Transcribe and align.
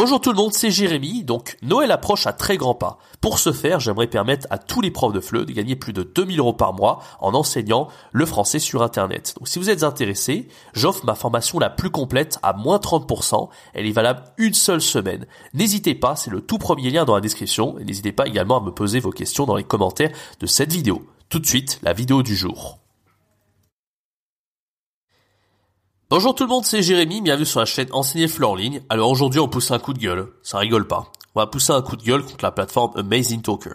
Bonjour 0.00 0.20
tout 0.20 0.30
le 0.30 0.36
monde, 0.36 0.52
c'est 0.52 0.70
Jérémy. 0.70 1.24
Donc 1.24 1.56
Noël 1.60 1.90
approche 1.90 2.28
à 2.28 2.32
très 2.32 2.56
grands 2.56 2.76
pas. 2.76 2.98
Pour 3.20 3.40
ce 3.40 3.50
faire, 3.50 3.80
j'aimerais 3.80 4.06
permettre 4.06 4.46
à 4.48 4.56
tous 4.56 4.80
les 4.80 4.92
profs 4.92 5.12
de 5.12 5.18
FLE 5.18 5.44
de 5.44 5.52
gagner 5.52 5.74
plus 5.74 5.92
de 5.92 6.04
2000 6.04 6.38
euros 6.38 6.52
par 6.52 6.72
mois 6.72 7.00
en 7.18 7.34
enseignant 7.34 7.88
le 8.12 8.24
français 8.24 8.60
sur 8.60 8.84
Internet. 8.84 9.34
Donc 9.36 9.48
si 9.48 9.58
vous 9.58 9.70
êtes 9.70 9.82
intéressé, 9.82 10.46
j'offre 10.72 11.04
ma 11.04 11.16
formation 11.16 11.58
la 11.58 11.68
plus 11.68 11.90
complète 11.90 12.38
à 12.44 12.52
moins 12.52 12.76
30%. 12.76 13.48
Elle 13.74 13.86
est 13.86 13.90
valable 13.90 14.22
une 14.36 14.54
seule 14.54 14.80
semaine. 14.80 15.26
N'hésitez 15.52 15.96
pas, 15.96 16.14
c'est 16.14 16.30
le 16.30 16.42
tout 16.42 16.58
premier 16.58 16.90
lien 16.90 17.04
dans 17.04 17.16
la 17.16 17.20
description. 17.20 17.76
Et 17.80 17.84
n'hésitez 17.84 18.12
pas 18.12 18.28
également 18.28 18.60
à 18.60 18.64
me 18.64 18.70
poser 18.70 19.00
vos 19.00 19.10
questions 19.10 19.46
dans 19.46 19.56
les 19.56 19.64
commentaires 19.64 20.12
de 20.38 20.46
cette 20.46 20.72
vidéo. 20.72 21.02
Tout 21.28 21.40
de 21.40 21.46
suite, 21.46 21.80
la 21.82 21.92
vidéo 21.92 22.22
du 22.22 22.36
jour. 22.36 22.77
Bonjour 26.10 26.34
tout 26.34 26.44
le 26.44 26.48
monde, 26.48 26.64
c'est 26.64 26.80
Jérémy, 26.80 27.20
bienvenue 27.20 27.44
sur 27.44 27.60
la 27.60 27.66
chaîne 27.66 27.88
Enseigner 27.92 28.28
Fleur 28.28 28.52
en 28.52 28.54
ligne. 28.54 28.80
Alors 28.88 29.10
aujourd'hui 29.10 29.40
on 29.40 29.48
pousse 29.48 29.70
un 29.72 29.78
coup 29.78 29.92
de 29.92 29.98
gueule, 29.98 30.28
ça 30.42 30.56
rigole 30.56 30.86
pas. 30.86 31.12
On 31.34 31.40
va 31.40 31.46
pousser 31.46 31.74
un 31.74 31.82
coup 31.82 31.96
de 31.96 32.02
gueule 32.02 32.22
contre 32.22 32.42
la 32.42 32.50
plateforme 32.50 32.92
Amazing 32.96 33.42
Talker. 33.42 33.74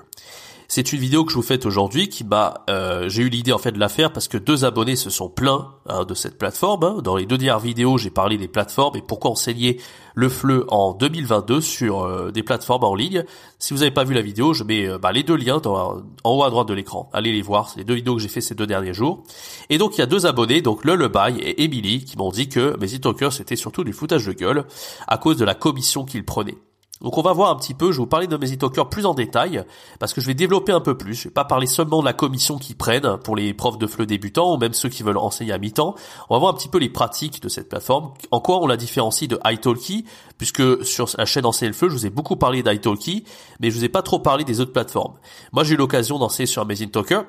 C'est 0.75 0.91
une 0.91 0.97
vidéo 0.97 1.23
que 1.23 1.31
je 1.31 1.35
vous 1.35 1.43
fais 1.43 1.67
aujourd'hui 1.67 2.09
qui 2.09 2.25
euh, 2.67 3.07
j'ai 3.07 3.21
eu 3.21 3.29
l'idée 3.29 3.53
en 3.53 3.59
fait 3.59 3.73
de 3.73 3.79
la 3.79 3.89
faire 3.89 4.11
parce 4.11 4.27
que 4.27 4.39
deux 4.39 4.65
abonnés 4.65 4.95
se 4.95 5.11
sont 5.11 5.29
plaints 5.29 5.75
hein, 5.85 6.03
de 6.03 6.15
cette 6.15 6.39
plateforme. 6.39 6.83
Hein. 6.83 6.97
Dans 7.03 7.15
les 7.15 7.27
deux 7.27 7.37
dernières 7.37 7.59
vidéos, 7.59 7.99
j'ai 7.99 8.09
parlé 8.09 8.39
des 8.39 8.47
plateformes 8.47 8.95
et 8.95 9.03
pourquoi 9.03 9.29
enseigner 9.29 9.79
le 10.15 10.29
FLE 10.29 10.63
en 10.69 10.93
2022 10.93 11.61
sur 11.61 12.01
euh, 12.01 12.31
des 12.31 12.41
plateformes 12.41 12.85
en 12.85 12.95
ligne. 12.95 13.23
Si 13.59 13.75
vous 13.75 13.81
n'avez 13.81 13.91
pas 13.91 14.03
vu 14.03 14.15
la 14.15 14.23
vidéo, 14.23 14.55
je 14.55 14.63
mets 14.63 14.87
euh, 14.87 14.97
bah, 14.97 15.11
les 15.11 15.21
deux 15.21 15.35
liens 15.35 15.61
en 15.63 16.01
haut 16.23 16.43
à 16.43 16.49
droite 16.49 16.69
de 16.69 16.73
l'écran. 16.73 17.07
Allez 17.13 17.31
les 17.31 17.43
voir, 17.43 17.69
c'est 17.69 17.77
les 17.77 17.85
deux 17.85 17.93
vidéos 17.93 18.15
que 18.15 18.21
j'ai 18.23 18.27
fait 18.27 18.41
ces 18.41 18.55
deux 18.55 18.65
derniers 18.65 18.95
jours. 18.95 19.21
Et 19.69 19.77
donc 19.77 19.95
il 19.95 19.99
y 19.99 20.03
a 20.03 20.07
deux 20.07 20.25
abonnés, 20.25 20.63
donc 20.63 20.85
le 20.85 20.95
Lebaille 20.95 21.37
et 21.37 21.65
Emily, 21.65 22.03
qui 22.03 22.17
m'ont 22.17 22.31
dit 22.31 22.49
que 22.49 22.75
mes 22.79 22.95
e 22.95 23.29
c'était 23.29 23.55
surtout 23.55 23.83
du 23.83 23.93
foutage 23.93 24.25
de 24.25 24.33
gueule 24.33 24.65
à 25.07 25.19
cause 25.19 25.37
de 25.37 25.45
la 25.45 25.53
commission 25.53 26.03
qu'ils 26.03 26.25
prenaient. 26.25 26.57
Donc 27.03 27.17
on 27.17 27.21
va 27.21 27.33
voir 27.33 27.51
un 27.51 27.55
petit 27.55 27.73
peu, 27.73 27.87
je 27.87 27.97
vais 27.97 28.03
vous 28.03 28.07
parler 28.07 28.27
de 28.27 28.37
mes 28.37 28.53
plus 28.89 29.05
en 29.05 29.13
détail, 29.13 29.63
parce 29.99 30.13
que 30.13 30.21
je 30.21 30.27
vais 30.27 30.33
développer 30.33 30.71
un 30.71 30.79
peu 30.79 30.97
plus. 30.97 31.13
Je 31.15 31.23
vais 31.25 31.33
pas 31.33 31.43
parler 31.43 31.67
seulement 31.67 31.99
de 31.99 32.05
la 32.05 32.13
commission 32.13 32.57
qu'ils 32.57 32.77
prennent 32.77 33.17
pour 33.23 33.35
les 33.35 33.53
profs 33.53 33.77
de 33.77 33.87
FLE 33.87 34.05
débutants 34.05 34.53
ou 34.53 34.57
même 34.57 34.73
ceux 34.73 34.89
qui 34.89 35.03
veulent 35.03 35.17
enseigner 35.17 35.51
à 35.51 35.57
mi-temps. 35.57 35.95
On 36.29 36.35
va 36.35 36.39
voir 36.39 36.53
un 36.53 36.57
petit 36.57 36.69
peu 36.69 36.77
les 36.77 36.89
pratiques 36.89 37.41
de 37.41 37.49
cette 37.49 37.69
plateforme, 37.69 38.13
en 38.31 38.39
quoi 38.39 38.61
on 38.61 38.67
la 38.67 38.77
différencie 38.77 39.29
de 39.29 39.37
italki, 39.45 40.05
puisque 40.37 40.85
sur 40.85 41.09
la 41.17 41.25
chaîne 41.25 41.43
Enseigner 41.43 41.69
le 41.71 41.73
FLE, 41.73 41.89
je 41.89 41.95
vous 41.95 42.05
ai 42.05 42.09
beaucoup 42.09 42.37
parlé 42.37 42.63
d'italki, 42.63 43.25
mais 43.59 43.69
je 43.69 43.77
vous 43.77 43.83
ai 43.83 43.89
pas 43.89 44.01
trop 44.01 44.19
parlé 44.19 44.45
des 44.45 44.61
autres 44.61 44.71
plateformes. 44.71 45.15
Moi 45.51 45.65
j'ai 45.65 45.73
eu 45.73 45.77
l'occasion 45.77 46.19
d'enseigner 46.19 46.47
sur 46.47 46.61
Amazing 46.61 46.89
Talker, 46.89 47.23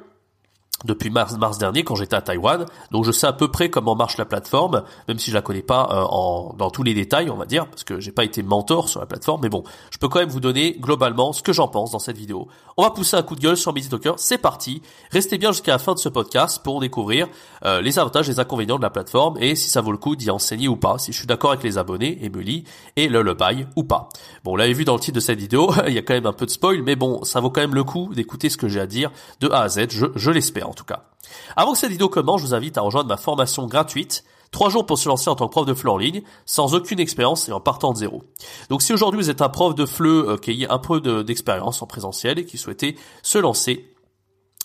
depuis 0.85 1.11
mars, 1.11 1.37
mars 1.37 1.59
dernier 1.59 1.85
quand 1.85 1.95
j'étais 1.95 2.17
à 2.17 2.23
Taïwan. 2.23 2.67
Donc 2.91 3.05
je 3.05 3.13
sais 3.13 3.27
à 3.27 3.33
peu 3.33 3.49
près 3.49 3.71
comment 3.71 3.95
marche 3.95 4.17
la 4.17 4.25
plateforme, 4.25 4.83
même 5.09 5.19
si 5.19 5.31
je 5.31 5.35
la 5.35 5.43
connais 5.43 5.63
pas 5.63 5.89
euh, 5.91 6.05
en, 6.09 6.55
dans 6.57 6.71
tous 6.71 6.83
les 6.83 6.95
détails, 6.95 7.31
on 7.31 7.37
va 7.37 7.47
dire, 7.47 7.67
parce 7.67 7.85
que 7.85 8.01
j'ai 8.01 8.13
pas 8.13 8.25
été 8.25 8.43
mentor 8.43 8.89
sur 8.89 9.01
la 9.01 9.07
plateforme. 9.07 9.41
Mais 9.43 9.49
bon, 9.49 9.65
je 9.91 9.99
peux 9.99 10.09
quand 10.09 10.21
même 10.21 10.29
vous 10.29 10.41
donner 10.41 10.77
globalement 10.79 11.33
ce 11.33 11.43
que 11.43 11.53
j'en 11.53 11.69
pense 11.69 11.91
dans 11.91 11.99
cette 11.99 12.17
vidéo. 12.17 12.49
On 12.77 12.83
va 12.83 12.91
pousser 12.91 13.17
un 13.17 13.23
coup 13.23 13.37
de 13.37 13.41
gueule 13.41 13.57
sur 13.57 13.73
Busy 13.73 13.89
Talker. 13.89 14.15
C'est 14.17 14.39
parti. 14.39 14.83
Restez 15.11 15.39
bien 15.39 15.53
jusqu'à 15.53 15.73
la 15.73 15.79
fin 15.79 15.95
de 15.95 15.99
ce 15.99 16.09
podcast 16.09 16.63
pour 16.63 16.81
découvrir 16.81 17.29
euh, 17.65 17.81
les 17.81 17.99
avantages, 17.99 18.29
les 18.29 18.41
inconvénients 18.41 18.79
de 18.79 18.83
la 18.83 18.91
plateforme 18.91 19.37
et 19.41 19.55
si 19.55 19.69
ça 19.69 19.81
vaut 19.81 19.93
le 19.93 19.99
coup 19.99 20.17
d'y 20.17 20.31
enseigner 20.31 20.69
ou 20.69 20.77
pas, 20.77 20.99
si 20.99 21.13
je 21.13 21.19
suis 21.19 21.27
d'accord 21.27 21.51
avec 21.51 21.63
les 21.63 21.79
abonnés, 21.79 22.19
Emily 22.23 22.65
et 22.97 23.09
le 23.09 23.23
Lullaby 23.23 23.67
ou 23.77 23.85
pas. 23.85 24.09
Bon, 24.43 24.53
vous 24.53 24.57
l'avez 24.57 24.73
vu 24.73 24.85
dans 24.85 24.95
le 24.95 25.01
titre 25.01 25.15
de 25.15 25.21
cette 25.21 25.39
vidéo, 25.39 25.73
il 25.87 25.95
y 25.95 25.99
a 25.99 26.03
quand 26.03 26.15
même 26.15 26.27
un 26.27 26.33
peu 26.33 26.47
de 26.47 26.51
spoil, 26.51 26.83
mais 26.83 26.97
bon, 26.97 27.23
ça 27.25 27.41
vaut 27.41 27.51
quand 27.51 27.61
même 27.61 27.75
le 27.75 27.85
coup 27.85 28.11
d'écouter 28.15 28.49
ce 28.49 28.57
que 28.57 28.69
j'ai 28.69 28.81
à 28.81 28.87
dire 28.87 29.11
de 29.41 29.49
A 29.51 29.63
à 29.63 29.69
Z. 29.69 29.87
Je, 29.91 30.07
je 30.15 30.31
l'espère 30.31 30.74
en 30.75 30.77
tout 30.77 30.85
cas. 30.85 31.05
Avant 31.57 31.73
que 31.73 31.79
cette 31.79 31.91
vidéo 31.91 32.09
commence, 32.09 32.41
je 32.41 32.47
vous 32.47 32.55
invite 32.55 32.77
à 32.77 32.83
rejoindre 32.83 33.09
ma 33.09 33.17
formation 33.17 33.67
gratuite 33.67 34.25
3 34.51 34.71
jours 34.71 34.87
pour 34.87 34.99
se 34.99 35.09
lancer 35.09 35.29
en 35.29 35.35
tant 35.35 35.49
que 35.49 35.53
prof 35.53 35.67
de 35.67 35.75
FLE 35.75 35.89
en 35.89 35.97
ligne, 35.97 36.23
sans 36.47 36.75
aucune 36.75 37.01
expérience 37.01 37.49
et 37.49 37.53
en 37.53 37.61
partant 37.61 37.93
de 37.93 37.99
zéro. 37.99 38.23
Donc 38.71 38.83
si 38.83 38.93
aujourd'hui 38.93 39.21
vous 39.21 39.31
êtes 39.31 39.43
un 39.43 39.49
prof 39.49 39.75
de 39.75 39.85
FLE 39.85 40.07
euh, 40.07 40.37
qui 40.37 40.65
a 40.65 40.73
un 40.73 40.79
peu 40.79 41.01
d'expérience 41.25 41.83
en 41.83 41.87
présentiel 41.87 42.39
et 42.39 42.45
qui 42.45 42.57
souhaitait 42.57 42.95
se 43.23 43.39
lancer 43.39 43.94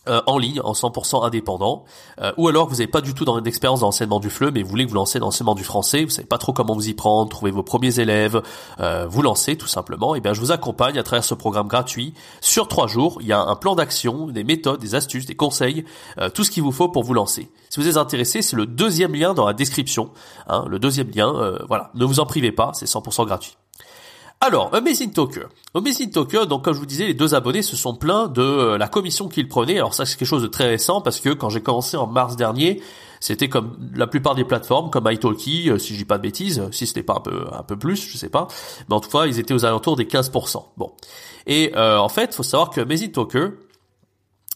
euh, 0.10 0.22
en 0.26 0.38
ligne, 0.38 0.60
en 0.64 0.74
100% 0.74 1.24
indépendant, 1.24 1.86
euh, 2.20 2.32
ou 2.38 2.48
alors 2.48 2.68
vous 2.68 2.76
n'avez 2.76 2.88
pas 2.88 3.02
du 3.02 3.14
tout 3.14 3.26
d'expérience 3.42 3.82
dans 3.82 3.88
l'enseignement 3.88 4.20
du 4.20 4.30
FLE, 4.30 4.52
mais 4.52 4.64
vous 4.64 4.70
voulez 4.70 4.86
vous 4.86 4.96
lancez 4.96 5.20
dans 5.20 5.28
l'enseignement 5.28 5.54
du 5.54 5.64
français, 5.64 6.04
vous 6.04 6.10
savez 6.10 6.28
pas 6.28 6.40
trop 6.40 6.52
comment 6.52 6.74
vous 6.74 6.90
y 6.90 6.96
prendre, 6.96 7.30
trouver 7.30 7.52
vos 7.52 7.62
premiers 7.62 8.00
élèves, 8.00 8.42
euh, 8.80 9.06
vous 9.08 9.22
lancez 9.22 9.56
tout 9.56 9.68
simplement, 9.68 10.16
et 10.16 10.22
bien 10.22 10.34
je 10.34 10.40
vous 10.40 10.52
accompagne 10.52 10.98
à 10.98 11.04
travers 11.04 11.24
ce 11.24 11.36
programme 11.36 11.68
gratuit 11.68 12.16
sur 12.42 12.68
trois 12.68 12.88
jours. 12.88 13.20
Il 13.22 13.28
y 13.28 13.34
a 13.34 13.40
un 13.40 13.56
plan 13.56 13.76
d'action, 13.76 14.28
des 14.28 14.44
méthodes, 14.44 14.80
des 14.80 14.96
astuces, 14.96 15.28
des 15.28 15.36
conseils, 15.36 15.86
tout 16.34 16.44
ce 16.44 16.50
qu'il 16.50 16.64
vous 16.64 16.72
faut 16.72 16.90
pour 16.90 17.04
vous 17.04 17.14
lancer. 17.14 17.52
Si 17.70 17.80
vous 17.80 17.88
êtes 17.88 17.98
intéressé, 17.98 18.42
c'est 18.42 18.56
le 18.56 18.66
deuxième 18.66 19.14
lien 19.14 19.36
dans 19.36 19.46
la 19.46 19.54
description. 19.54 20.10
Hein, 20.48 20.66
le 20.68 20.80
deuxième 20.80 21.12
lien, 21.12 21.58
voilà, 21.68 21.92
ne 21.94 22.06
vous 22.06 22.20
en 22.20 22.26
privez 22.26 22.52
pas, 22.52 22.72
c'est 22.74 22.88
100% 22.88 23.26
gratuit. 23.26 23.59
Alors, 24.42 24.74
Amazing 24.74 25.12
Talker. 25.12 25.48
Amazing 25.76 26.12
Talker, 26.12 26.46
donc 26.48 26.64
comme 26.64 26.74
je 26.74 26.80
vous 26.80 26.86
disais, 26.86 27.08
les 27.08 27.14
deux 27.14 27.36
abonnés 27.36 27.62
se 27.62 27.76
sont 27.76 27.94
plaints 27.94 28.30
de 28.30 28.42
euh, 28.42 28.78
la 28.78 28.88
commission 28.88 29.28
qu'ils 29.28 29.50
prenaient. 29.50 29.76
Alors 29.76 29.94
ça, 29.94 30.06
c'est 30.06 30.18
quelque 30.18 30.30
chose 30.30 30.44
de 30.44 30.48
très 30.48 30.66
récent 30.66 31.02
parce 31.02 31.20
que 31.20 31.30
quand 31.30 31.50
j'ai 31.50 31.60
commencé 31.60 31.98
en 31.98 32.08
mars 32.08 32.38
dernier, 32.38 32.82
c'était 33.20 33.50
comme 33.50 33.78
la 33.94 34.08
plupart 34.08 34.36
des 34.36 34.46
plateformes, 34.46 34.92
comme 34.92 35.12
italki, 35.12 35.70
euh, 35.70 35.78
si 35.78 35.94
je 35.94 35.98
dis 35.98 36.06
pas 36.06 36.18
de 36.18 36.24
bêtises, 36.24 36.64
si 36.72 36.88
c'était 36.88 37.04
pas 37.04 37.16
un 37.16 37.20
peu, 37.20 37.48
un 37.52 37.64
peu 37.64 37.78
plus, 37.78 38.10
je 38.10 38.18
sais 38.18 38.30
pas. 38.30 38.48
Mais 38.88 38.96
en 38.96 39.02
tout 39.02 39.10
cas, 39.10 39.26
ils 39.26 39.40
étaient 39.40 39.54
aux 39.54 39.66
alentours 39.66 39.98
des 39.98 40.06
15%. 40.06 40.64
Bon. 40.78 40.94
Et 41.46 41.74
euh, 41.76 41.98
en 41.98 42.08
fait, 42.08 42.34
faut 42.34 42.42
savoir 42.42 42.70
que 42.70 42.80
Amazing 42.80 43.12
Talker, 43.12 43.50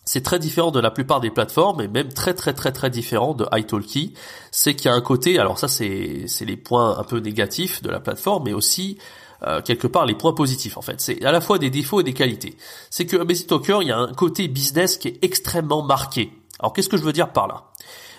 c'est 0.05 0.23
très 0.23 0.39
différent 0.39 0.71
de 0.71 0.79
la 0.79 0.91
plupart 0.91 1.19
des 1.19 1.29
plateformes 1.29 1.81
et 1.81 1.89
même 1.89 2.13
très 2.13 2.33
très 2.33 2.53
très 2.53 2.71
très 2.71 2.89
différent 2.89 3.33
de 3.33 3.45
italki. 3.51 4.13
C'est 4.51 4.75
qu'il 4.75 4.85
y 4.85 4.93
a 4.93 4.93
un 4.93 5.01
côté, 5.01 5.39
alors 5.39 5.59
ça 5.59 5.67
c'est 5.67 6.23
c'est 6.27 6.45
les 6.45 6.57
points 6.57 6.97
un 6.97 7.03
peu 7.03 7.19
négatifs 7.19 7.81
de 7.81 7.89
la 7.89 7.99
plateforme, 7.99 8.43
mais 8.45 8.53
aussi 8.53 8.97
euh, 9.45 9.61
quelque 9.61 9.87
part 9.87 10.05
les 10.05 10.15
points 10.15 10.33
positifs 10.33 10.77
en 10.77 10.81
fait. 10.81 11.01
C'est 11.01 11.23
à 11.25 11.31
la 11.31 11.41
fois 11.41 11.59
des 11.59 11.69
défauts 11.69 11.99
et 11.99 12.03
des 12.03 12.13
qualités. 12.13 12.55
C'est 12.89 13.05
que 13.05 13.17
Amazing 13.17 13.47
Talker, 13.47 13.79
il 13.81 13.87
y 13.87 13.91
a 13.91 13.97
un 13.97 14.13
côté 14.13 14.47
business 14.47 14.97
qui 14.97 15.09
est 15.09 15.23
extrêmement 15.23 15.83
marqué. 15.83 16.31
Alors 16.59 16.73
qu'est-ce 16.73 16.89
que 16.89 16.97
je 16.97 17.03
veux 17.03 17.13
dire 17.13 17.31
par 17.31 17.47
là? 17.47 17.65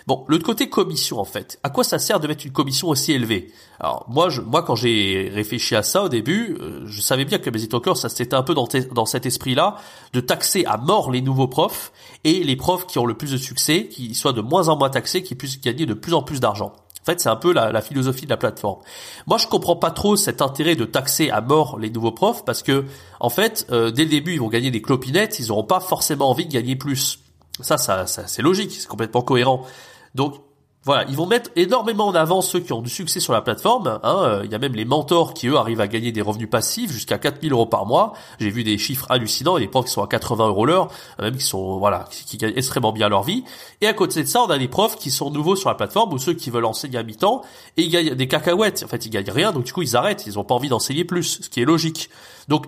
Bon, 0.07 0.27
le 0.29 0.39
côté 0.39 0.69
commission 0.69 1.19
en 1.19 1.25
fait. 1.25 1.59
À 1.63 1.71
quoi 1.71 1.83
ça 1.83 1.99
sert 1.99 2.21
de 2.21 2.29
mettre 2.29 2.45
une 2.45 2.53
commission 2.53 2.89
aussi 2.89 3.13
élevée? 3.13 3.51
Alors 3.81 4.05
moi, 4.09 4.29
je, 4.29 4.43
moi 4.43 4.63
quand 4.63 4.75
j'ai 4.75 5.31
réfléchi 5.33 5.75
à 5.75 5.83
ça 5.83 6.03
au 6.03 6.09
début, 6.11 6.59
euh, 6.61 6.83
je 6.87 7.01
savais 7.01 7.25
bien 7.25 7.39
que 7.39 7.49
Amazing 7.49 7.71
Talker, 7.71 7.95
ça 7.95 8.11
c'était 8.11 8.35
un 8.35 8.43
peu 8.43 8.53
dans, 8.53 8.69
dans 8.93 9.07
cet 9.07 9.25
esprit-là 9.25 9.77
de 10.13 10.21
taxer 10.21 10.67
à 10.67 10.77
mort 10.77 11.11
les 11.11 11.23
nouveaux 11.23 11.49
profs 11.49 11.91
et 12.25 12.45
les 12.45 12.57
profs 12.57 12.87
qui 12.87 12.99
ont 12.99 13.07
le 13.07 13.15
plus 13.15 13.33
de 13.33 13.39
succès, 13.39 13.89
qui 13.89 14.15
soient 14.15 14.35
de 14.35 14.43
moins 14.43 14.69
en 14.69 14.77
moins 14.77 14.91
taxés, 14.91 15.23
qui 15.23 15.35
puissent 15.37 15.61
gagner 15.61 15.87
de 15.87 15.95
plus 15.95 16.13
en 16.13 16.23
plus 16.23 16.39
d'argent. 16.39 16.75
En 17.05 17.13
fait, 17.13 17.21
c'est 17.21 17.29
un 17.29 17.37
peu 17.37 17.53
la, 17.53 17.83
philosophie 17.83 18.25
de 18.25 18.31
la 18.31 18.39
plateforme. 18.39 18.81
Moi, 19.27 19.37
je 19.37 19.47
comprends 19.47 19.77
pas 19.77 19.91
trop 19.91 20.17
cet 20.17 20.41
intérêt 20.41 20.75
de 20.75 20.87
taxer 20.87 21.29
à 21.29 21.43
mort 21.43 21.79
les 21.79 21.91
nouveaux 21.91 22.13
profs 22.13 22.47
parce 22.47 22.63
que, 22.63 22.87
en 23.21 23.29
fait, 23.29 23.67
euh, 23.71 23.91
dès 23.91 24.05
le 24.05 24.11
début, 24.11 24.33
ils 24.33 24.41
vont 24.41 24.49
gagner 24.49 24.71
des 24.71 24.81
clopinettes, 24.81 25.39
ils 25.39 25.49
n'auront 25.49 25.65
pas 25.65 25.81
forcément 25.81 26.31
envie 26.31 26.47
de 26.47 26.53
gagner 26.53 26.77
plus. 26.77 27.19
Ça, 27.61 27.77
ça, 27.77 28.07
ça 28.07 28.27
c'est 28.27 28.41
logique, 28.41 28.73
c'est 28.73 28.89
complètement 28.89 29.21
cohérent. 29.21 29.67
Donc, 30.15 30.37
voilà, 30.85 31.07
ils 31.09 31.17
vont 31.17 31.27
mettre 31.27 31.51
énormément 31.57 32.09
en 32.09 32.15
avant 32.15 32.43
ceux 32.43 32.61
qui 32.61 32.75
ont 32.75 32.83
du 32.83 32.91
succès 32.91 33.19
sur 33.19 33.33
la 33.33 33.41
plateforme. 33.41 34.01
Hein. 34.03 34.23
Euh, 34.25 34.43
il 34.45 34.53
y 34.53 34.55
a 34.55 34.59
même 34.59 34.75
les 34.75 34.85
mentors 34.85 35.33
qui, 35.33 35.49
eux, 35.49 35.57
arrivent 35.57 35.81
à 35.81 35.89
gagner 35.89 36.13
des 36.13 36.21
revenus 36.21 36.51
passifs 36.51 36.93
jusqu'à 36.93 37.17
4000 37.17 37.53
euros 37.53 37.65
par 37.65 37.87
mois. 37.87 38.13
J'ai 38.39 38.51
vu 38.51 38.65
des 38.65 38.77
chiffres 38.77 39.07
hallucinants, 39.09 39.57
et 39.57 39.61
des 39.61 39.69
profs 39.69 39.87
qui 39.87 39.93
sont 39.93 40.03
à 40.03 40.07
80 40.07 40.49
euros 40.49 40.67
l'heure, 40.67 40.89
même 41.19 41.37
qui 41.37 41.45
sont, 41.45 41.79
voilà, 41.79 42.05
qui, 42.11 42.37
gagnent 42.37 42.53
extrêmement 42.55 42.93
bien 42.93 43.09
leur 43.09 43.23
vie. 43.23 43.45
Et 43.81 43.87
à 43.87 43.95
côté 43.95 44.23
de 44.23 44.29
ça, 44.29 44.43
on 44.43 44.51
a 44.51 44.59
des 44.59 44.69
profs 44.69 44.97
qui 44.99 45.11
sont 45.11 45.31
nouveaux 45.31 45.57
sur 45.57 45.71
la 45.71 45.75
plateforme, 45.75 46.13
ou 46.13 46.19
ceux 46.19 46.35
qui 46.35 46.51
veulent 46.51 46.67
enseigner 46.67 46.99
à 46.99 47.03
mi-temps, 47.03 47.41
et 47.79 47.83
ils 47.85 47.91
gagnent 47.91 48.15
des 48.15 48.29
cacahuètes. 48.29 48.83
En 48.85 48.89
fait, 48.89 49.07
ils 49.07 49.11
gagnent 49.11 49.31
rien, 49.31 49.53
donc 49.53 49.65
du 49.65 49.73
coup, 49.73 49.81
ils 49.81 49.97
arrêtent. 49.97 50.27
Ils 50.27 50.39
ont 50.39 50.45
pas 50.45 50.55
envie 50.55 50.69
d'enseigner 50.69 51.05
plus, 51.05 51.41
ce 51.43 51.49
qui 51.49 51.63
est 51.63 51.65
logique. 51.65 52.11
Donc, 52.49 52.67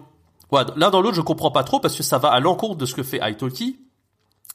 voilà, 0.50 0.72
l'un 0.76 0.88
dans 0.88 1.02
l'autre, 1.02 1.16
je 1.16 1.20
comprends 1.20 1.50
pas 1.50 1.64
trop, 1.64 1.80
parce 1.80 1.94
que 1.94 2.02
ça 2.02 2.16
va 2.16 2.28
à 2.28 2.40
l'encontre 2.40 2.76
de 2.76 2.86
ce 2.86 2.94
que 2.94 3.02
fait 3.02 3.20
italki. 3.22 3.78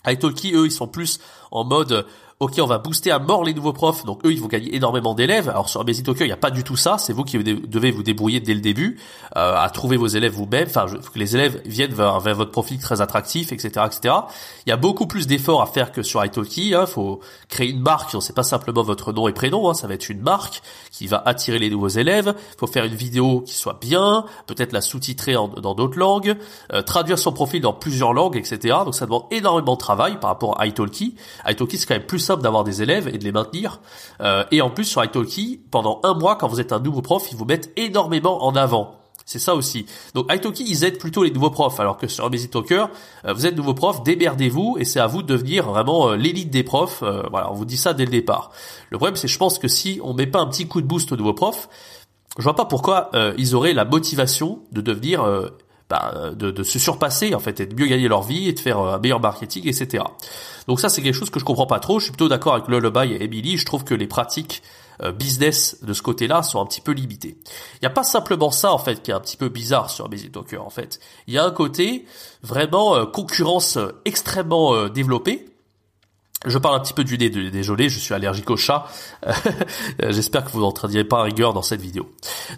italki, 0.07 0.55
eux, 0.55 0.65
ils 0.65 0.71
sont 0.71 0.87
plus 0.87 1.19
en 1.51 1.63
mode 1.63 2.07
ok, 2.41 2.53
on 2.59 2.65
va 2.65 2.79
booster 2.79 3.11
à 3.11 3.19
mort 3.19 3.43
les 3.43 3.53
nouveaux 3.53 3.71
profs, 3.71 4.03
donc 4.03 4.25
eux, 4.25 4.33
ils 4.33 4.41
vont 4.41 4.47
gagner 4.47 4.75
énormément 4.75 5.13
d'élèves. 5.13 5.47
Alors 5.47 5.69
sur 5.69 5.79
Amazing 5.79 6.03
Talker, 6.03 6.23
il 6.23 6.27
n'y 6.27 6.33
a 6.33 6.37
pas 6.37 6.49
du 6.49 6.63
tout 6.63 6.75
ça. 6.75 6.97
C'est 6.97 7.13
vous 7.13 7.23
qui 7.23 7.37
devez 7.37 7.91
vous 7.91 8.01
débrouiller 8.01 8.39
dès 8.39 8.55
le 8.55 8.61
début 8.61 8.99
euh, 9.37 9.55
à 9.55 9.69
trouver 9.69 9.95
vos 9.95 10.07
élèves 10.07 10.33
vous-même. 10.33 10.65
Enfin, 10.67 10.87
que 10.87 11.19
les 11.19 11.35
élèves 11.35 11.61
viennent 11.65 11.93
vers, 11.93 12.19
votre 12.19 12.49
profil 12.49 12.79
très 12.79 12.99
attractif, 12.99 13.51
etc., 13.51 13.85
etc. 13.85 14.15
Il 14.65 14.71
y 14.71 14.73
a 14.73 14.77
beaucoup 14.77 15.05
plus 15.05 15.27
d'efforts 15.27 15.61
à 15.61 15.67
faire 15.67 15.91
que 15.91 16.01
sur 16.01 16.25
italki. 16.25 16.73
Hein. 16.73 16.87
faut 16.87 17.19
créer 17.47 17.69
une 17.69 17.79
marque. 17.79 18.15
C'est 18.21 18.35
pas 18.35 18.41
simplement 18.41 18.81
votre 18.81 19.13
nom 19.13 19.27
et 19.27 19.33
prénom. 19.33 19.69
Hein. 19.69 19.75
Ça 19.75 19.85
va 19.85 19.93
être 19.93 20.09
une 20.09 20.21
marque 20.21 20.63
qui 20.89 21.05
va 21.05 21.21
attirer 21.23 21.59
les 21.59 21.69
nouveaux 21.69 21.89
élèves. 21.89 22.33
Faut 22.57 22.65
faire 22.65 22.85
une 22.85 22.95
vidéo 22.95 23.41
qui 23.41 23.53
soit 23.53 23.77
bien, 23.79 24.25
peut-être 24.47 24.71
la 24.71 24.81
sous-titrer 24.81 25.33
dans 25.33 25.75
d'autres 25.75 25.99
langues, 25.99 26.35
euh, 26.73 26.81
traduire 26.81 27.19
son 27.19 27.33
profil 27.33 27.61
dans 27.61 27.73
plusieurs 27.73 28.13
langues, 28.13 28.35
etc. 28.35 28.77
Donc 28.83 28.95
ça 28.95 29.05
demande 29.05 29.25
énormément 29.29 29.73
de 29.73 29.79
travail 29.79 30.19
par 30.19 30.31
rapport 30.31 30.59
à 30.59 30.65
italki. 30.65 31.13
Italki 31.47 31.77
c'est 31.77 31.85
quand 31.85 31.93
même 31.93 32.07
plus 32.07 32.30
d'avoir 32.39 32.63
des 32.63 32.81
élèves 32.81 33.07
et 33.07 33.17
de 33.17 33.23
les 33.23 33.31
maintenir. 33.31 33.81
Euh, 34.21 34.43
et 34.51 34.61
en 34.61 34.69
plus 34.69 34.85
sur 34.85 35.03
Italki, 35.03 35.61
pendant 35.71 35.99
un 36.03 36.13
mois, 36.13 36.35
quand 36.35 36.47
vous 36.47 36.61
êtes 36.61 36.71
un 36.71 36.79
nouveau 36.79 37.01
prof, 37.01 37.27
ils 37.31 37.37
vous 37.37 37.45
mettent 37.45 37.71
énormément 37.75 38.45
en 38.45 38.55
avant. 38.55 39.01
C'est 39.25 39.39
ça 39.39 39.55
aussi. 39.55 39.85
Donc 40.13 40.31
Italki, 40.33 40.65
ils 40.67 40.83
aident 40.83 40.97
plutôt 40.97 41.23
les 41.23 41.31
nouveaux 41.31 41.51
profs, 41.51 41.79
alors 41.79 41.97
que 41.97 42.07
sur 42.07 42.25
Amazing 42.25 42.49
Talker, 42.49 42.85
euh, 43.25 43.33
vous 43.33 43.45
êtes 43.45 43.55
nouveau 43.55 43.73
prof, 43.73 44.03
démerdez-vous 44.03 44.75
et 44.79 44.85
c'est 44.85 44.99
à 44.99 45.07
vous 45.07 45.21
de 45.21 45.27
devenir 45.27 45.69
vraiment 45.69 46.09
euh, 46.09 46.15
l'élite 46.15 46.49
des 46.49 46.63
profs. 46.63 47.03
Euh, 47.03 47.23
voilà, 47.31 47.51
on 47.51 47.53
vous 47.53 47.65
dit 47.65 47.77
ça 47.77 47.93
dès 47.93 48.05
le 48.05 48.11
départ. 48.11 48.51
Le 48.89 48.97
problème, 48.97 49.15
c'est 49.15 49.27
je 49.29 49.37
pense 49.37 49.59
que 49.59 49.67
si 49.67 49.99
on 50.03 50.13
met 50.13 50.27
pas 50.27 50.39
un 50.39 50.47
petit 50.47 50.67
coup 50.67 50.81
de 50.81 50.87
boost 50.87 51.11
aux 51.11 51.15
nouveaux 51.15 51.33
profs, 51.33 51.69
je 52.37 52.43
vois 52.43 52.55
pas 52.55 52.65
pourquoi 52.65 53.11
ils 53.37 53.55
auraient 53.55 53.73
la 53.73 53.83
motivation 53.83 54.59
de 54.71 54.79
devenir 54.79 55.25
bah, 55.91 56.31
de, 56.33 56.51
de, 56.51 56.63
se 56.63 56.79
surpasser 56.79 57.35
en 57.35 57.39
fait 57.39 57.59
et 57.59 57.65
de 57.65 57.75
mieux 57.75 57.87
gagner 57.87 58.07
leur 58.07 58.23
vie 58.23 58.47
et 58.47 58.53
de 58.53 58.59
faire 58.61 58.79
un 58.79 58.97
meilleur 58.97 59.19
marketing, 59.19 59.67
etc. 59.67 60.01
Donc 60.67 60.79
ça 60.79 60.87
c'est 60.87 61.01
quelque 61.01 61.15
chose 61.15 61.29
que 61.29 61.37
je 61.37 61.43
comprends 61.43 61.65
pas 61.65 61.79
trop. 61.79 61.99
Je 61.99 62.05
suis 62.05 62.11
plutôt 62.13 62.29
d'accord 62.29 62.53
avec 62.53 62.69
Lullaby 62.69 63.11
et 63.13 63.23
Emily. 63.25 63.57
Je 63.57 63.65
trouve 63.65 63.83
que 63.83 63.93
les 63.93 64.07
pratiques 64.07 64.63
euh, 65.03 65.11
business 65.11 65.79
de 65.81 65.91
ce 65.91 66.01
côté-là 66.01 66.43
sont 66.43 66.61
un 66.61 66.65
petit 66.65 66.79
peu 66.79 66.93
limités. 66.93 67.35
Il 67.75 67.79
n'y 67.81 67.87
a 67.87 67.91
pas 67.91 68.05
simplement 68.05 68.51
ça 68.51 68.71
en 68.71 68.77
fait 68.77 69.03
qui 69.03 69.11
est 69.11 69.13
un 69.13 69.19
petit 69.19 69.35
peu 69.35 69.49
bizarre 69.49 69.89
sur 69.89 70.05
Amazing 70.05 70.31
Talker 70.31 70.59
en 70.59 70.69
fait. 70.69 71.01
Il 71.27 71.33
y 71.33 71.37
a 71.37 71.43
un 71.43 71.51
côté 71.51 72.05
vraiment 72.41 72.95
euh, 72.95 73.05
concurrence 73.05 73.75
euh, 73.75 73.89
extrêmement 74.05 74.87
développée. 74.87 75.50
Je 76.45 76.57
parle 76.57 76.75
un 76.75 76.79
petit 76.79 76.93
peu 76.93 77.03
du 77.03 77.19
nez, 77.19 77.29
désolé, 77.29 77.87
je 77.87 77.99
suis 77.99 78.15
allergique 78.15 78.49
au 78.49 78.57
chat. 78.57 78.87
J'espère 80.09 80.43
que 80.43 80.49
vous 80.49 80.61
n'entraînerez 80.61 81.03
pas 81.03 81.21
rigueur 81.21 81.53
dans 81.53 81.61
cette 81.61 81.81
vidéo. 81.81 82.09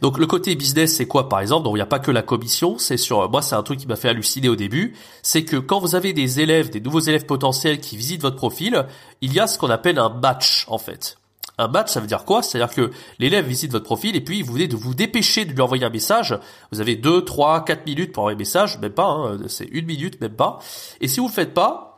Donc 0.01 0.17
le 0.17 0.25
côté 0.25 0.55
business, 0.55 0.95
c'est 0.95 1.05
quoi 1.05 1.27
par 1.27 1.41
exemple? 1.41 1.65
Donc 1.65 1.73
il 1.73 1.79
n'y 1.79 1.81
a 1.81 1.85
pas 1.85 1.99
que 1.99 2.11
la 2.11 2.21
commission, 2.21 2.77
c'est 2.77 2.95
sur 2.95 3.29
moi 3.29 3.41
c'est 3.41 3.55
un 3.55 3.63
truc 3.63 3.79
qui 3.79 3.87
m'a 3.87 3.97
fait 3.97 4.07
halluciner 4.07 4.47
au 4.47 4.55
début, 4.55 4.93
c'est 5.21 5.43
que 5.43 5.57
quand 5.57 5.79
vous 5.79 5.95
avez 5.95 6.13
des 6.13 6.39
élèves, 6.39 6.69
des 6.69 6.79
nouveaux 6.79 7.01
élèves 7.01 7.25
potentiels 7.25 7.81
qui 7.81 7.97
visitent 7.97 8.21
votre 8.21 8.37
profil, 8.37 8.85
il 9.19 9.33
y 9.33 9.41
a 9.41 9.47
ce 9.47 9.57
qu'on 9.57 9.69
appelle 9.69 9.99
un 9.99 10.09
match 10.09 10.65
en 10.69 10.77
fait. 10.77 11.17
Un 11.57 11.67
match, 11.67 11.91
ça 11.91 11.99
veut 11.99 12.07
dire 12.07 12.23
quoi? 12.23 12.41
C'est-à-dire 12.41 12.73
que 12.73 12.91
l'élève 13.19 13.45
visite 13.45 13.73
votre 13.73 13.83
profil 13.83 14.15
et 14.15 14.21
puis 14.21 14.43
vous 14.43 14.53
venez 14.53 14.67
de 14.67 14.77
vous 14.77 14.95
dépêcher 14.95 15.43
de 15.43 15.51
lui 15.51 15.61
envoyer 15.61 15.83
un 15.83 15.89
message. 15.89 16.39
Vous 16.71 16.79
avez 16.79 16.95
2, 16.95 17.25
3, 17.25 17.65
4 17.65 17.85
minutes 17.85 18.13
pour 18.13 18.23
envoyer 18.23 18.35
un 18.35 18.39
message, 18.39 18.79
même 18.79 18.93
pas, 18.93 19.07
hein, 19.07 19.37
c'est 19.47 19.67
une 19.71 19.85
minute, 19.85 20.19
même 20.21 20.35
pas. 20.35 20.59
Et 21.01 21.09
si 21.09 21.19
vous 21.19 21.27
le 21.27 21.33
faites 21.33 21.53
pas, 21.53 21.92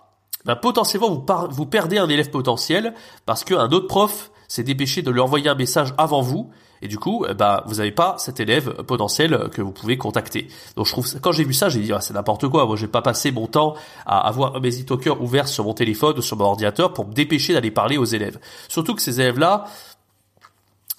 ben 0.45 0.56
potentiellement 0.56 1.25
vous, 1.50 1.65
perdez 1.65 1.97
un 1.97 2.09
élève 2.09 2.30
potentiel 2.30 2.94
parce 3.25 3.44
qu'un 3.44 3.69
autre 3.71 3.88
prof 3.88 4.31
s'est 4.47 4.63
dépêché 4.63 5.01
de 5.01 5.12
lui 5.12 5.19
envoyer 5.19 5.50
un 5.50 5.56
message 5.56 5.94
avant 5.97 6.21
vous 6.21 6.51
et 6.81 6.88
du 6.88 7.00
coup, 7.00 7.25
bah, 7.38 7.63
vous 7.68 7.75
n'avez 7.75 7.92
pas 7.92 8.15
cet 8.19 8.39
élève 8.39 8.83
potentiel 8.83 9.50
que 9.51 9.62
vous 9.62 9.71
pouvez 9.71 9.97
contacter. 9.97 10.50
Donc 10.75 10.86
je 10.86 10.92
trouve, 10.92 11.07
quand 11.19 11.31
j'ai 11.31 11.44
vu 11.44 11.53
ça, 11.53 11.69
j'ai 11.69 11.80
dit 11.80 11.92
ah, 11.94 12.01
c'est 12.01 12.13
n'importe 12.13 12.47
quoi. 12.47 12.65
Moi, 12.65 12.75
j'ai 12.75 12.88
pas 12.88 13.01
passé 13.01 13.31
mon 13.31 13.47
temps 13.47 13.75
à 14.06 14.27
avoir 14.27 14.53
un 14.53 14.57
Amazing 14.57 14.86
Talker 14.86 15.13
ouvert 15.19 15.47
sur 15.47 15.63
mon 15.63 15.74
téléphone 15.74 16.18
ou 16.18 16.21
sur 16.21 16.38
mon 16.38 16.45
ordinateur 16.45 16.94
pour 16.94 17.07
me 17.07 17.13
dépêcher 17.13 17.53
d'aller 17.53 17.71
parler 17.71 17.98
aux 17.98 18.06
élèves. 18.06 18.39
Surtout 18.68 18.94
que 18.94 19.01
ces 19.01 19.19
élèves-là, 19.19 19.65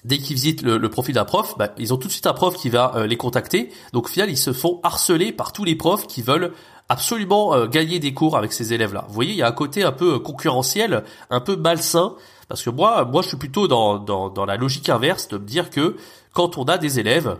dès 0.07 0.17
qu'ils 0.17 0.35
visitent 0.35 0.61
le, 0.61 0.89
profil 0.89 1.15
d'un 1.15 1.25
prof, 1.25 1.55
bah, 1.57 1.69
ils 1.77 1.93
ont 1.93 1.97
tout 1.97 2.07
de 2.07 2.13
suite 2.13 2.27
un 2.27 2.33
prof 2.33 2.55
qui 2.55 2.69
va 2.69 2.93
euh, 2.95 3.07
les 3.07 3.17
contacter. 3.17 3.69
Donc 3.93 4.05
au 4.05 4.07
final, 4.07 4.29
ils 4.29 4.37
se 4.37 4.53
font 4.53 4.79
harceler 4.83 5.31
par 5.31 5.51
tous 5.51 5.65
les 5.65 5.75
profs 5.75 6.07
qui 6.07 6.21
veulent 6.21 6.53
absolument 6.89 7.53
euh, 7.53 7.67
gagner 7.67 7.99
des 7.99 8.13
cours 8.13 8.37
avec 8.37 8.53
ces 8.53 8.73
élèves-là. 8.73 9.05
Vous 9.09 9.13
voyez, 9.13 9.31
il 9.31 9.37
y 9.37 9.43
a 9.43 9.47
un 9.47 9.51
côté 9.51 9.83
un 9.83 9.91
peu 9.91 10.19
concurrentiel, 10.19 11.03
un 11.29 11.41
peu 11.41 11.55
malsain 11.57 12.15
parce 12.47 12.63
que 12.63 12.69
moi, 12.69 13.03
moi, 13.05 13.21
je 13.21 13.27
suis 13.27 13.37
plutôt 13.37 13.67
dans, 13.67 13.99
dans, 13.99 14.29
dans 14.29 14.45
la 14.45 14.55
logique 14.55 14.89
inverse 14.89 15.27
de 15.27 15.37
me 15.37 15.45
dire 15.45 15.69
que 15.69 15.97
quand 16.33 16.57
on 16.57 16.63
a 16.63 16.77
des 16.77 16.99
élèves 16.99 17.37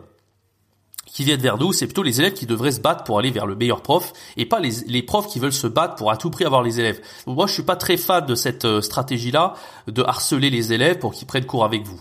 qui 1.18 1.24
viennent 1.24 1.42
vers 1.42 1.58
nous, 1.58 1.74
c'est 1.74 1.88
plutôt 1.88 2.04
les 2.04 2.20
élèves 2.20 2.34
qui 2.34 2.46
devraient 2.46 2.72
se 2.72 2.80
battre 2.80 3.04
pour 3.04 3.18
aller 3.18 3.32
vers 3.32 3.48
le 3.48 3.56
meilleur 3.56 3.82
prof 3.82 4.14
et 4.38 4.46
pas 4.46 4.60
les, 4.60 4.70
les 4.86 5.02
profs 5.02 5.26
qui 5.26 5.40
veulent 5.40 5.52
se 5.52 5.66
battre 5.66 5.96
pour 5.96 6.12
à 6.12 6.16
tout 6.16 6.30
prix 6.30 6.46
avoir 6.46 6.62
les 6.62 6.80
élèves. 6.80 7.02
moi, 7.26 7.48
je 7.48 7.54
suis 7.54 7.64
pas 7.64 7.76
très 7.76 7.98
fan 7.98 8.24
de 8.24 8.36
cette 8.36 8.66
euh, 8.66 8.82
stratégie-là 8.82 9.56
de 9.88 10.04
harceler 10.04 10.52
les 10.52 10.74
élèves 10.74 11.00
pour 11.00 11.14
qu'ils 11.14 11.26
prennent 11.26 11.48
cours 11.48 11.66
avec 11.66 11.88
vous. 11.88 12.00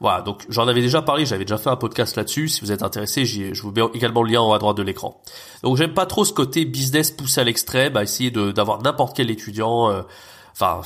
Voilà, 0.00 0.20
donc 0.20 0.44
j'en 0.48 0.66
avais 0.66 0.80
déjà 0.80 1.00
parlé, 1.00 1.26
j'avais 1.26 1.44
déjà 1.44 1.58
fait 1.58 1.70
un 1.70 1.76
podcast 1.76 2.16
là-dessus. 2.16 2.48
Si 2.48 2.60
vous 2.60 2.72
êtes 2.72 2.82
intéressé, 2.82 3.24
je 3.24 3.62
vous 3.62 3.70
mets 3.70 3.82
également 3.94 4.24
le 4.24 4.32
lien 4.32 4.40
en 4.40 4.50
haut 4.50 4.54
à 4.54 4.58
droite 4.58 4.76
de 4.76 4.82
l'écran. 4.82 5.22
Donc 5.62 5.76
j'aime 5.76 5.94
pas 5.94 6.06
trop 6.06 6.24
ce 6.24 6.32
côté 6.32 6.64
business 6.64 7.12
poussé 7.12 7.42
à 7.42 7.44
l'extrême, 7.44 7.96
à 7.96 8.02
essayer 8.02 8.32
d'avoir 8.32 8.82
n'importe 8.82 9.16
quel 9.16 9.30
étudiant. 9.30 9.92
Euh, 9.92 10.02
enfin. 10.54 10.80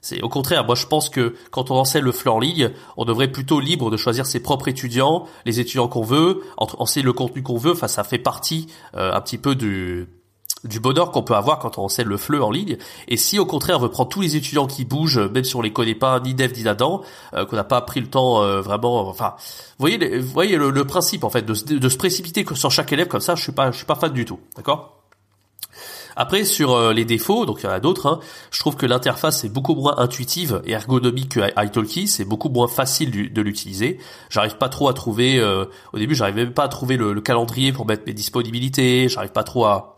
C'est 0.00 0.22
au 0.22 0.28
contraire, 0.28 0.64
moi 0.64 0.74
je 0.74 0.86
pense 0.86 1.08
que 1.08 1.34
quand 1.50 1.70
on 1.70 1.76
enseigne 1.76 2.04
le 2.04 2.12
fleur 2.12 2.36
en 2.36 2.40
ligne, 2.40 2.70
on 2.96 3.04
devrait 3.04 3.28
plutôt 3.28 3.60
libre 3.60 3.90
de 3.90 3.96
choisir 3.96 4.26
ses 4.26 4.40
propres 4.40 4.68
étudiants, 4.68 5.26
les 5.44 5.60
étudiants 5.60 5.88
qu'on 5.88 6.02
veut, 6.02 6.42
enseigner 6.56 7.04
le 7.04 7.12
contenu 7.12 7.42
qu'on 7.42 7.56
veut. 7.56 7.72
Enfin, 7.72 7.88
ça 7.88 8.04
fait 8.04 8.18
partie 8.18 8.68
euh, 8.96 9.12
un 9.12 9.20
petit 9.20 9.38
peu 9.38 9.54
du 9.54 10.08
du 10.64 10.80
bonheur 10.80 11.12
qu'on 11.12 11.22
peut 11.22 11.34
avoir 11.34 11.58
quand 11.58 11.78
on 11.78 11.84
enseigne 11.84 12.08
le 12.08 12.16
fleu 12.16 12.42
en 12.42 12.50
ligne. 12.50 12.78
Et 13.06 13.16
si 13.16 13.38
au 13.38 13.46
contraire 13.46 13.78
on 13.78 13.82
veut 13.82 13.90
prendre 13.90 14.08
tous 14.08 14.20
les 14.20 14.36
étudiants 14.36 14.66
qui 14.66 14.84
bougent, 14.84 15.18
même 15.18 15.44
si 15.44 15.56
on 15.56 15.62
les 15.62 15.72
connaît 15.72 15.94
pas 15.94 16.20
ni 16.20 16.34
dev 16.34 16.52
ni 16.56 16.66
Adam, 16.66 17.02
euh, 17.34 17.44
qu'on 17.46 17.56
n'a 17.56 17.64
pas 17.64 17.80
pris 17.80 18.00
le 18.00 18.08
temps 18.08 18.42
euh, 18.42 18.60
vraiment, 18.60 19.08
enfin, 19.08 19.34
vous 19.78 19.86
voyez, 19.86 20.18
vous 20.18 20.32
voyez 20.32 20.56
le, 20.56 20.84
principe 20.84 21.24
en 21.24 21.30
fait 21.30 21.42
de, 21.42 21.76
de, 21.76 21.88
se 21.88 21.96
précipiter 21.96 22.44
sur 22.54 22.70
chaque 22.70 22.92
élève 22.92 23.08
comme 23.08 23.20
ça, 23.20 23.34
je 23.34 23.42
suis 23.42 23.52
pas, 23.52 23.70
je 23.70 23.76
suis 23.76 23.86
pas 23.86 23.94
fan 23.94 24.12
du 24.12 24.24
tout, 24.24 24.40
d'accord? 24.56 24.97
Après 26.18 26.44
sur 26.44 26.72
euh, 26.72 26.92
les 26.92 27.04
défauts, 27.04 27.46
donc 27.46 27.60
il 27.62 27.66
y 27.66 27.68
en 27.68 27.72
a 27.72 27.78
d'autres, 27.78 28.06
hein, 28.06 28.18
je 28.50 28.58
trouve 28.58 28.74
que 28.74 28.86
l'interface 28.86 29.44
est 29.44 29.48
beaucoup 29.48 29.76
moins 29.76 29.96
intuitive 29.98 30.60
et 30.64 30.72
ergonomique 30.72 31.36
que 31.36 31.64
italki, 31.64 32.08
c'est 32.08 32.24
beaucoup 32.24 32.48
moins 32.48 32.66
facile 32.66 33.32
de 33.32 33.40
l'utiliser. 33.40 34.00
J'arrive 34.28 34.56
pas 34.56 34.68
trop 34.68 34.88
à 34.88 34.94
trouver, 34.94 35.38
euh, 35.38 35.64
au 35.92 35.98
début 35.98 36.16
j'arrivais 36.16 36.44
même 36.44 36.54
pas 36.54 36.64
à 36.64 36.68
trouver 36.68 36.96
le, 36.96 37.12
le, 37.12 37.20
calendrier 37.20 37.72
pour 37.72 37.86
mettre 37.86 38.02
mes 38.04 38.14
disponibilités, 38.14 39.08
j'arrive 39.08 39.30
pas 39.30 39.44
trop 39.44 39.66
à, 39.66 39.96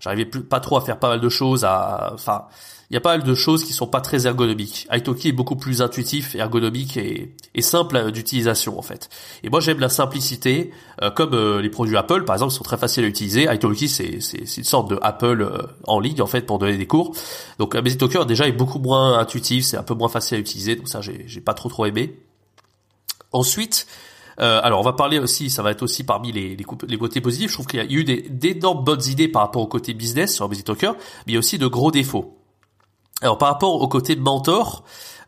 j'arrivais 0.00 0.24
pas 0.24 0.58
trop 0.58 0.76
à 0.76 0.80
faire 0.80 0.98
pas 0.98 1.08
mal 1.08 1.20
de 1.20 1.28
choses, 1.28 1.64
à, 1.64 2.10
enfin 2.14 2.46
il 2.90 2.94
y 2.94 2.96
a 2.96 3.00
pas 3.00 3.18
mal 3.18 3.22
de 3.22 3.34
choses 3.34 3.64
qui 3.64 3.74
sont 3.74 3.86
pas 3.86 4.00
très 4.00 4.26
ergonomiques. 4.26 4.88
Italki 4.90 5.28
est 5.28 5.32
beaucoup 5.32 5.56
plus 5.56 5.82
intuitif, 5.82 6.34
ergonomique 6.34 6.96
et, 6.96 7.34
simple 7.60 8.12
d'utilisation 8.12 8.78
en 8.78 8.82
fait. 8.82 9.10
Et 9.42 9.50
moi 9.50 9.60
j'aime 9.60 9.80
la 9.80 9.88
simplicité, 9.88 10.70
euh, 11.02 11.10
comme 11.10 11.34
euh, 11.34 11.60
les 11.60 11.70
produits 11.70 11.96
Apple 11.96 12.24
par 12.24 12.36
exemple 12.36 12.52
sont 12.52 12.62
très 12.64 12.78
faciles 12.78 13.04
à 13.04 13.08
utiliser. 13.08 13.52
Italki 13.52 13.88
c'est 13.88 14.18
une 14.56 14.64
sorte 14.64 14.88
de 14.90 14.98
Apple 15.02 15.42
euh, 15.42 15.62
en 15.86 16.00
ligne 16.00 16.22
en 16.22 16.26
fait 16.26 16.42
pour 16.42 16.58
donner 16.58 16.78
des 16.78 16.86
cours. 16.86 17.14
Donc 17.58 17.74
Amazing 17.74 17.98
Talker 17.98 18.24
déjà 18.26 18.46
est 18.48 18.52
beaucoup 18.52 18.78
moins 18.78 19.18
intuitif, 19.18 19.64
c'est 19.64 19.76
un 19.76 19.82
peu 19.82 19.94
moins 19.94 20.08
facile 20.08 20.36
à 20.36 20.40
utiliser, 20.40 20.76
donc 20.76 20.88
ça 20.88 21.00
j'ai 21.00 21.24
j'ai 21.26 21.40
pas 21.40 21.54
trop 21.54 21.68
trop 21.68 21.84
aimé. 21.84 22.18
Ensuite, 23.32 23.86
euh, 24.40 24.60
alors 24.62 24.80
on 24.80 24.84
va 24.84 24.92
parler 24.94 25.18
aussi, 25.18 25.50
ça 25.50 25.62
va 25.62 25.72
être 25.72 25.82
aussi 25.82 26.04
parmi 26.04 26.32
les, 26.32 26.56
les, 26.56 26.64
les 26.86 26.96
côtés 26.96 27.20
positifs. 27.20 27.50
Je 27.50 27.54
trouve 27.54 27.66
qu'il 27.66 27.80
y 27.80 27.82
a 27.82 27.86
eu 27.90 28.04
d'énormes 28.04 28.84
bonnes 28.84 29.04
idées 29.06 29.28
par 29.28 29.42
rapport 29.42 29.62
au 29.62 29.66
côté 29.66 29.92
business 29.94 30.34
sur 30.34 30.44
Amazing 30.44 30.64
Talker, 30.64 30.92
mais 31.26 31.32
il 31.32 31.34
y 31.34 31.36
a 31.36 31.40
aussi 31.40 31.58
de 31.58 31.66
gros 31.66 31.90
défauts. 31.90 32.37
Alors 33.20 33.38
par 33.38 33.48
rapport 33.48 33.80
au 33.80 33.88
côté 33.88 34.14
mentor, 34.16 34.84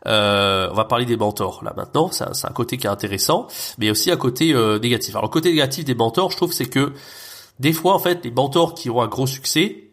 euh, 0.07 0.69
on 0.71 0.75
va 0.75 0.85
parler 0.85 1.05
des 1.05 1.17
mentors 1.17 1.63
là 1.63 1.73
maintenant, 1.75 2.09
c'est 2.11 2.23
un, 2.23 2.53
côté 2.53 2.77
qui 2.77 2.87
est 2.87 2.89
intéressant, 2.89 3.47
mais 3.77 3.91
aussi 3.91 4.11
un 4.11 4.17
côté 4.17 4.53
euh, 4.53 4.79
négatif. 4.79 5.15
Alors 5.15 5.25
le 5.25 5.29
côté 5.29 5.49
négatif 5.49 5.85
des 5.85 5.95
mentors, 5.95 6.31
je 6.31 6.37
trouve, 6.37 6.53
c'est 6.53 6.65
que 6.65 6.93
des 7.59 7.73
fois 7.73 7.93
en 7.93 7.99
fait 7.99 8.23
les 8.23 8.31
mentors 8.31 8.73
qui 8.73 8.89
ont 8.89 9.01
un 9.01 9.07
gros 9.07 9.27
succès, 9.27 9.89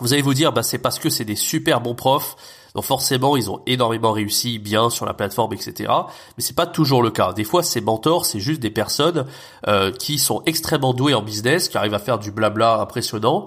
vous 0.00 0.12
allez 0.12 0.22
vous 0.22 0.34
dire 0.34 0.52
bah 0.52 0.62
c'est 0.62 0.78
parce 0.78 0.98
que 0.98 1.08
c'est 1.08 1.24
des 1.24 1.36
super 1.36 1.80
bons 1.80 1.94
profs, 1.94 2.36
donc 2.74 2.84
forcément 2.84 3.36
ils 3.36 3.48
ont 3.48 3.62
énormément 3.66 4.12
réussi 4.12 4.58
bien 4.58 4.90
sur 4.90 5.06
la 5.06 5.14
plateforme, 5.14 5.52
etc. 5.54 5.90
Mais 6.36 6.42
c'est 6.42 6.56
pas 6.56 6.66
toujours 6.66 7.02
le 7.02 7.10
cas. 7.10 7.32
Des 7.32 7.44
fois 7.44 7.62
ces 7.62 7.80
mentors 7.80 8.26
c'est 8.26 8.40
juste 8.40 8.60
des 8.60 8.70
personnes 8.70 9.24
euh, 9.68 9.92
qui 9.92 10.18
sont 10.18 10.42
extrêmement 10.46 10.92
douées 10.92 11.14
en 11.14 11.22
business, 11.22 11.68
qui 11.68 11.78
arrivent 11.78 11.94
à 11.94 12.00
faire 12.00 12.18
du 12.18 12.32
blabla 12.32 12.80
impressionnant 12.80 13.46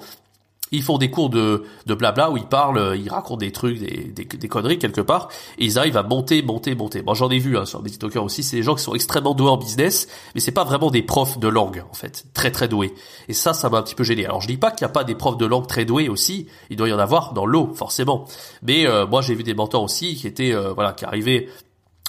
ils 0.72 0.84
font 0.84 0.98
des 0.98 1.10
cours 1.10 1.30
de, 1.30 1.64
de 1.86 1.94
blabla 1.94 2.32
où 2.32 2.38
ils 2.38 2.46
parlent, 2.46 2.98
ils 2.98 3.10
racontent 3.10 3.38
des 3.38 3.52
trucs, 3.52 3.80
des, 3.80 4.12
des, 4.14 4.48
conneries 4.48 4.80
quelque 4.80 5.02
part, 5.02 5.30
et 5.58 5.66
ils 5.66 5.78
arrivent 5.78 5.98
à 5.98 6.04
monter, 6.04 6.42
monter, 6.42 6.76
monter. 6.76 7.02
Moi 7.02 7.14
j'en 7.14 7.30
ai 7.30 7.40
vu 7.40 7.58
hein, 7.58 7.66
sur 7.66 7.82
des 7.82 7.90
TikTokers 7.90 8.24
aussi, 8.24 8.44
c'est 8.44 8.58
des 8.58 8.64
gens 8.64 8.76
qui 8.76 8.84
sont 8.84 8.96
extrêmement 8.96 9.34
doués 9.34 9.50
en 9.50 9.58
business, 9.58 10.08
mais 10.34 10.42
c'est 10.42 10.52
pas 10.52 10.64
vraiment 10.64 10.92
des 10.92 11.04
profs 11.04 11.40
de 11.40 11.48
langue 11.48 11.84
en 11.90 11.94
fait, 11.94 12.26
très 12.34 12.52
très 12.52 12.68
doués. 12.68 12.94
Et 13.28 13.34
ça, 13.34 13.54
ça 13.54 13.70
m'a 13.70 13.80
un 13.80 13.84
petit 13.84 13.96
peu 13.96 14.04
gêné. 14.04 14.26
Alors 14.26 14.42
je 14.42 14.48
dis 14.48 14.58
pas 14.58 14.72
qu'il 14.72 14.86
n'y 14.86 14.92
a 14.92 14.94
pas 14.94 15.04
des 15.04 15.16
profs 15.16 15.38
de 15.38 15.46
langue 15.46 15.68
très 15.68 15.86
doués 15.86 16.10
aussi, 16.10 16.48
il 16.70 16.78
doit 16.78 16.90
y 16.90 16.94
en 16.94 17.00
avoir 17.00 17.34
dans 17.34 17.46
l'eau 17.46 17.72
forcément. 17.76 18.26
Mais 18.64 18.88
euh, 18.88 19.06
moi 19.06 19.22
j'ai 19.22 19.36
vu 19.36 19.44
des 19.44 19.54
mentors 19.54 19.84
aussi 19.84 20.16
qui 20.16 20.28
étaient 20.28 20.54
euh, 20.54 20.74
voilà 20.74 20.94
qui 20.94 21.06
arrivaient 21.06 21.48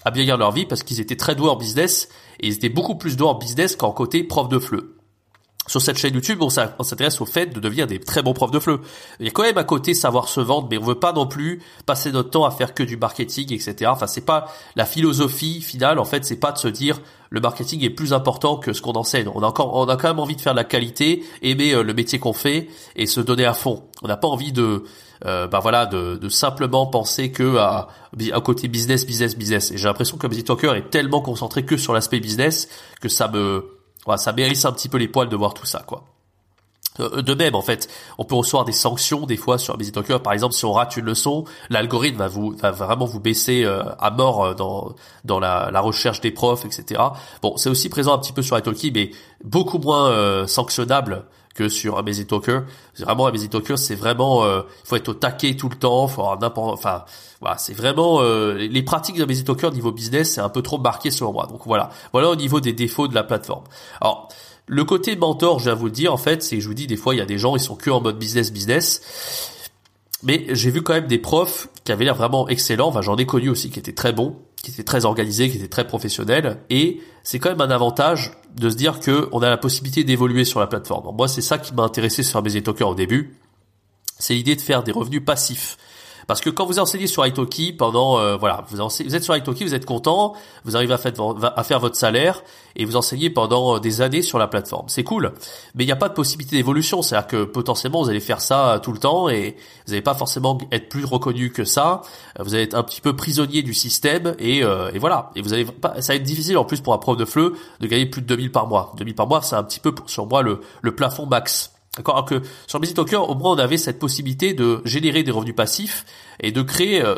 à 0.04 0.11
bien 0.11 0.25
gagner 0.25 0.38
leur 0.38 0.52
vie 0.52 0.66
parce 0.66 0.83
qu'ils 0.83 1.00
étaient 1.00 1.16
très 1.16 1.35
doués 1.35 1.50
en 1.50 1.57
business 1.57 2.09
et 2.40 2.49
ils 2.49 2.54
étaient 2.54 2.69
beaucoup 2.69 2.97
plus 2.97 3.16
doués 3.16 3.28
en 3.28 3.35
business 3.35 3.76
qu'en 3.76 3.92
côté 3.92 4.25
prof 4.25 4.49
de 4.49 4.59
fleu 4.59 5.01
sur 5.69 5.81
cette 5.81 5.97
chaîne 5.97 6.14
YouTube, 6.14 6.42
on 6.42 6.50
s'intéresse 6.50 7.21
au 7.21 7.26
fait 7.26 7.47
de 7.47 7.61
devenir 7.61 7.87
des 7.87 8.00
très 8.00 8.23
bons 8.23 8.33
profs 8.33 8.50
de 8.50 8.59
fleu. 8.59 8.81
Il 9.21 9.26
y 9.26 9.28
a 9.28 9.33
quand 9.33 9.45
même 9.45 9.59
à 9.59 9.64
côté 9.64 9.95
savoir 9.95 10.28
se 10.28 10.40
vendre, 10.40 10.66
mais 10.69 10.76
on 10.76 10.83
veut 10.83 10.97
pas 10.97 11.12
non 11.12 11.26
plus 11.26 11.62
passer 11.87 12.11
notre 12.11 12.31
temps 12.31 12.45
à 12.45 12.50
faire 12.50 12.75
que 12.75 12.83
du 12.83 12.97
marketing, 12.97 13.52
etc. 13.52 13.90
Enfin, 13.92 14.09
c'est 14.09 14.25
pas 14.25 14.52
la 14.75 14.87
philosophie 14.87 15.61
finale. 15.61 16.00
En 16.00 16.04
fait, 16.04 16.25
c'est 16.25 16.40
pas 16.40 16.50
de 16.50 16.59
se 16.59 16.66
dire 16.66 17.00
le 17.31 17.40
marketing 17.40 17.85
est 17.85 17.90
plus 17.90 18.12
important 18.12 18.57
que 18.57 18.73
ce 18.73 18.83
qu'on 18.83 18.92
enseigne. 18.92 19.28
On 19.35 19.42
a 19.42 19.47
encore, 19.47 19.75
on 19.75 19.87
a 19.87 19.97
quand 19.97 20.09
même 20.09 20.19
envie 20.19 20.37
de 20.37 20.40
faire 20.40 20.52
de 20.52 20.59
la 20.59 20.64
qualité, 20.64 21.25
aimer 21.42 21.73
euh, 21.73 21.83
le 21.83 21.95
métier 21.95 22.19
qu'on 22.19 22.33
fait 22.33 22.69
et 22.97 23.07
se 23.07 23.21
donner 23.21 23.45
à 23.45 23.54
fond. 23.54 23.85
On 24.02 24.09
n'a 24.09 24.16
pas 24.16 24.28
envie 24.28 24.52
de, 24.52 24.83
euh, 25.25 25.47
bah 25.47 25.61
voilà, 25.61 25.87
de, 25.87 26.16
de, 26.16 26.28
simplement 26.28 26.87
penser 26.87 27.31
que 27.31 27.57
à, 27.57 27.88
à 28.33 28.40
côté 28.40 28.66
business, 28.66 29.07
business, 29.07 29.37
business. 29.37 29.71
Et 29.71 29.78
j'ai 29.78 29.87
l'impression 29.87 30.19
que 30.19 30.26
Busy 30.26 30.42
Talker 30.42 30.73
est 30.76 30.90
tellement 30.90 31.21
concentré 31.21 31.64
que 31.64 31.76
sur 31.76 31.95
l'aspect 31.95 32.21
business 32.21 32.69
que 33.00 33.09
ça 33.09 33.28
me 33.28 33.81
ça 34.16 34.32
mérite 34.32 34.64
un 34.64 34.73
petit 34.73 34.88
peu 34.88 34.99
les 34.99 35.09
poils 35.09 35.28
de 35.28 35.37
voir 35.37 35.54
tout 35.54 35.66
ça, 35.66 35.82
quoi. 35.87 36.04
Euh, 37.00 37.23
de 37.23 37.35
même, 37.35 37.54
en 37.54 37.62
fait, 37.62 37.88
on 38.18 38.25
peut 38.25 38.35
recevoir 38.35 38.64
des 38.64 38.73
sanctions 38.73 39.25
des 39.26 39.37
fois 39.37 39.59
sur 39.59 39.75
Amazing 39.75 39.94
Talker. 39.94 40.18
Par 40.23 40.32
exemple, 40.32 40.54
si 40.54 40.64
on 40.64 40.73
rate 40.73 40.97
une 40.97 41.06
leçon, 41.06 41.44
l'algorithme 41.71 42.18
va 42.18 42.28
vous 42.28 42.50
va 42.50 42.71
vraiment 42.71 43.06
vous 43.06 43.21
baisser 43.21 43.64
euh, 43.64 43.82
à 43.99 44.11
mort 44.11 44.44
euh, 44.44 44.54
dans 44.54 44.94
dans 45.25 45.40
la, 45.40 45.71
la, 45.71 45.80
recherche 45.80 46.21
des 46.21 46.30
profs, 46.30 46.64
etc. 46.64 47.00
Bon, 47.40 47.56
c'est 47.56 47.71
aussi 47.71 47.88
présent 47.88 48.14
un 48.14 48.18
petit 48.18 48.32
peu 48.32 48.42
sur 48.42 48.59
Italki, 48.59 48.92
mais 48.92 49.11
beaucoup 49.42 49.78
moins 49.78 50.47
sanctionnable 50.47 51.25
que 51.54 51.68
sur 51.68 51.99
Amazing 51.99 52.26
Talker. 52.26 52.61
Vraiment, 52.99 53.26
Amazing 53.26 53.49
Talker, 53.49 53.76
c'est 53.76 53.94
vraiment, 53.94 54.47
il 54.47 54.62
faut 54.85 54.97
être 54.97 55.09
au 55.09 55.14
taquet 55.14 55.54
tout 55.54 55.68
le 55.68 55.76
temps, 55.76 56.09
faut 56.09 56.23
avoir 56.23 56.38
n'importe, 56.38 56.73
enfin, 56.75 57.04
voilà, 57.40 57.59
c'est 57.59 57.75
vraiment 57.75 58.23
les 58.23 58.82
pratiques 58.82 59.18
d'Amazing 59.18 59.44
Talker 59.44 59.71
niveau 59.71 59.92
business, 59.92 60.32
c'est 60.35 60.40
un 60.40 60.49
peu 60.49 60.62
trop 60.62 60.78
marqué 60.78 61.11
sur 61.11 61.32
moi. 61.32 61.47
Donc 61.47 61.62
voilà, 61.66 61.90
voilà 62.12 62.30
au 62.30 62.37
niveau 62.37 62.61
des 62.61 62.73
défauts 62.73 63.09
de 63.09 63.14
la 63.14 63.25
plateforme. 63.25 63.64
Alors 64.00 64.28
le 64.66 64.85
côté 64.85 65.16
mentor, 65.16 65.59
je 65.59 65.64
viens 65.64 65.75
vous 65.75 65.87
le 65.87 65.92
dire, 65.92 66.12
en 66.12 66.16
fait, 66.16 66.42
c'est 66.42 66.56
que 66.56 66.62
je 66.62 66.68
vous 66.68 66.75
dis, 66.75 66.87
des 66.87 66.97
fois, 66.97 67.14
il 67.14 67.18
y 67.18 67.21
a 67.21 67.26
des 67.26 67.37
gens, 67.37 67.56
ils 67.56 67.61
sont 67.61 67.75
que 67.75 67.90
en 67.90 68.00
mode 68.00 68.18
business, 68.18 68.52
business. 68.52 69.02
Mais 70.23 70.47
j'ai 70.50 70.71
vu 70.71 70.82
quand 70.82 70.94
même 70.94 71.09
des 71.09 71.18
profs 71.18 71.68
qui 71.85 71.90
avaient 71.90 72.04
l'air 72.04 72.14
vraiment 72.14 72.49
excellents. 72.49 72.88
Enfin, 72.88 73.02
j'en 73.02 73.16
ai 73.16 73.26
connu 73.26 73.49
aussi 73.49 73.71
qui 73.71 73.80
étaient 73.80 73.92
très 73.92 74.12
bons, 74.12 74.37
qui 74.62 74.71
étaient 74.71 74.85
très 74.85 75.04
organisés, 75.04 75.50
qui 75.50 75.59
étaient 75.59 75.69
très 75.69 75.87
professionnels. 75.87 76.59
Et 76.71 77.00
c'est 77.25 77.38
quand 77.38 77.50
même 77.50 77.61
un 77.61 77.71
avantage 77.71 78.33
de 78.54 78.71
se 78.71 78.76
dire 78.76 79.00
que 79.00 79.28
on 79.33 79.42
a 79.42 79.50
la 79.50 79.57
possibilité 79.57 80.04
d'évoluer 80.04 80.45
sur 80.45 80.61
la 80.61 80.66
plateforme. 80.66 81.14
moi, 81.16 81.28
c'est 81.28 81.42
ça 81.42 81.59
qui 81.59 81.75
m'a 81.75 81.83
intéressé 81.83 82.23
sur 82.23 82.42
mes 82.42 82.62
Talker 82.62 82.85
au 82.85 82.95
début. 82.95 83.37
C'est 84.19 84.35
l'idée 84.35 84.54
de 84.54 84.61
faire 84.61 84.85
des 84.85 84.92
revenus 84.92 85.25
passifs. 85.25 85.76
Parce 86.26 86.41
que 86.41 86.50
quand 86.50 86.67
vous 86.67 86.79
enseignez 86.79 87.07
sur 87.07 87.26
Italki 87.26 87.73
pendant, 87.73 88.19
euh, 88.19 88.37
voilà, 88.37 88.64
vous, 88.69 88.76
vous, 88.76 89.14
êtes 89.14 89.25
sur 89.25 89.37
Italki, 89.37 89.64
vous 89.64 89.75
êtes 89.75 89.87
content, 89.87 90.35
vous 90.64 90.76
arrivez 90.76 90.95
à 90.95 90.99
faire, 90.99 91.81
votre 91.81 91.97
salaire 91.97 92.43
et 92.76 92.85
vous 92.85 92.97
enseignez 92.97 93.31
pendant 93.31 93.76
euh, 93.76 93.81
des 93.81 94.00
années 94.00 94.23
sur 94.23 94.38
la 94.38 94.47
plateforme. 94.47 94.88
C'est 94.88 95.05
cool, 95.05 95.33
mais 95.75 95.85
il 95.85 95.87
n'y 95.87 95.93
a 95.93 95.97
pas 95.97 96.09
de 96.09 96.14
possibilité 96.14 96.57
d'évolution. 96.57 97.02
C'est-à-dire 97.02 97.26
que 97.26 97.45
potentiellement 97.45 98.02
vous 98.02 98.11
allez 98.11 98.21
faire 98.21 98.41
ça 98.41 98.81
tout 98.83 98.93
le 98.93 98.99
temps 98.99 99.29
et 99.29 99.57
vous 99.87 99.93
n'allez 99.93 100.02
pas 100.02 100.14
forcément 100.14 100.59
être 100.71 100.88
plus 100.88 101.05
reconnu 101.05 101.52
que 101.52 101.64
ça. 101.64 102.02
Vous 102.38 102.55
allez 102.55 102.64
être 102.64 102.75
un 102.75 102.83
petit 102.83 103.00
peu 103.00 103.14
prisonnier 103.14 103.62
du 103.62 103.75
système 103.75 104.35
et, 104.38 104.62
euh, 104.62 104.91
et 104.93 104.99
voilà. 104.99 105.31
Et 105.37 105.43
vous 105.43 105.52
allez 105.52 105.64
pas, 105.64 106.00
ça 106.00 106.12
va 106.12 106.17
être 106.17 106.23
difficile 106.23 106.59
en 106.59 106.64
plus 106.64 106.81
pour 106.81 106.95
un 106.95 106.99
prof 106.99 107.17
de 107.17 107.25
FLE 107.25 107.52
de 107.81 107.87
gagner 107.87 108.07
plus 108.07 108.23
de 108.23 108.26
2000 108.26 108.52
par 108.52 108.67
mois. 108.67 108.93
2000 108.97 109.14
par 109.14 109.26
mois, 109.26 109.43
c'est 109.43 109.57
un 109.57 109.64
petit 109.64 109.81
peu 109.81 109.95
sur 110.07 110.26
moi 110.26 110.43
le, 110.43 110.61
le 110.83 110.95
plafond 110.95 111.26
max. 111.26 111.72
D'accord 111.96 112.25
que 112.25 112.40
sur 112.66 112.80
Busy 112.80 112.94
Talker, 112.94 113.16
au 113.16 113.34
moins 113.34 113.52
on 113.52 113.58
avait 113.58 113.76
cette 113.76 113.99
possibilité 113.99 114.54
de 114.54 114.80
générer 114.84 115.22
des 115.22 115.30
revenus 115.30 115.54
passifs 115.54 116.06
et 116.40 116.50
de 116.50 116.62
créer 116.62 117.02
euh, 117.04 117.16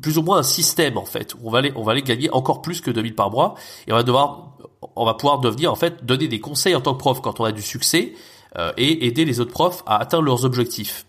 plus 0.00 0.16
ou 0.16 0.22
moins 0.22 0.38
un 0.38 0.42
système 0.42 0.96
en 0.96 1.04
fait. 1.04 1.34
Où 1.34 1.48
on 1.48 1.50
va 1.50 1.58
aller, 1.58 1.72
on 1.76 1.82
va 1.82 1.92
aller 1.92 2.02
gagner 2.02 2.30
encore 2.30 2.62
plus 2.62 2.80
que 2.80 2.90
2000 2.90 3.14
par 3.14 3.30
mois 3.30 3.56
et 3.86 3.92
on 3.92 3.96
va 3.96 4.02
devoir, 4.02 4.56
on 4.96 5.04
va 5.04 5.12
pouvoir 5.12 5.38
devenir 5.38 5.70
en 5.70 5.74
fait 5.74 6.02
donner 6.04 6.28
des 6.28 6.40
conseils 6.40 6.74
en 6.74 6.80
tant 6.80 6.94
que 6.94 6.98
prof 6.98 7.20
quand 7.20 7.40
on 7.40 7.44
a 7.44 7.52
du 7.52 7.60
succès 7.60 8.14
euh, 8.56 8.72
et 8.78 9.06
aider 9.06 9.26
les 9.26 9.40
autres 9.40 9.52
profs 9.52 9.82
à 9.84 9.98
atteindre 9.98 10.24
leurs 10.24 10.46
objectifs. 10.46 11.04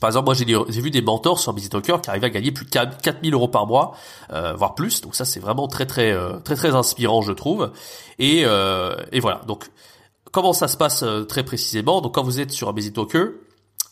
Par 0.00 0.10
exemple, 0.10 0.26
moi 0.26 0.34
j'ai 0.34 0.80
vu 0.80 0.90
des 0.90 1.02
mentors 1.02 1.38
sur 1.38 1.52
Busy 1.52 1.68
Talker 1.68 1.98
qui 2.02 2.10
arrivaient 2.10 2.26
à 2.26 2.30
gagner 2.30 2.50
plus 2.50 2.66
de 2.66 2.70
4000 2.70 3.32
euros 3.32 3.48
par 3.48 3.66
mois, 3.66 3.94
euh, 4.32 4.54
voire 4.54 4.74
plus. 4.74 5.02
Donc 5.02 5.14
ça 5.14 5.24
c'est 5.24 5.40
vraiment 5.40 5.68
très 5.68 5.86
très 5.86 6.14
très 6.42 6.56
très 6.56 6.74
inspirant 6.74 7.22
je 7.22 7.32
trouve. 7.32 7.70
Et, 8.18 8.40
et 8.40 9.20
voilà. 9.20 9.40
Donc 9.46 9.70
comment 10.36 10.52
ça 10.52 10.68
se 10.68 10.76
passe 10.76 11.02
euh, 11.02 11.24
très 11.24 11.44
précisément 11.44 12.02
Donc 12.02 12.14
quand 12.14 12.22
vous 12.22 12.40
êtes 12.40 12.52
sur 12.52 12.68
Amazing 12.68 12.92
Talker, 12.92 13.28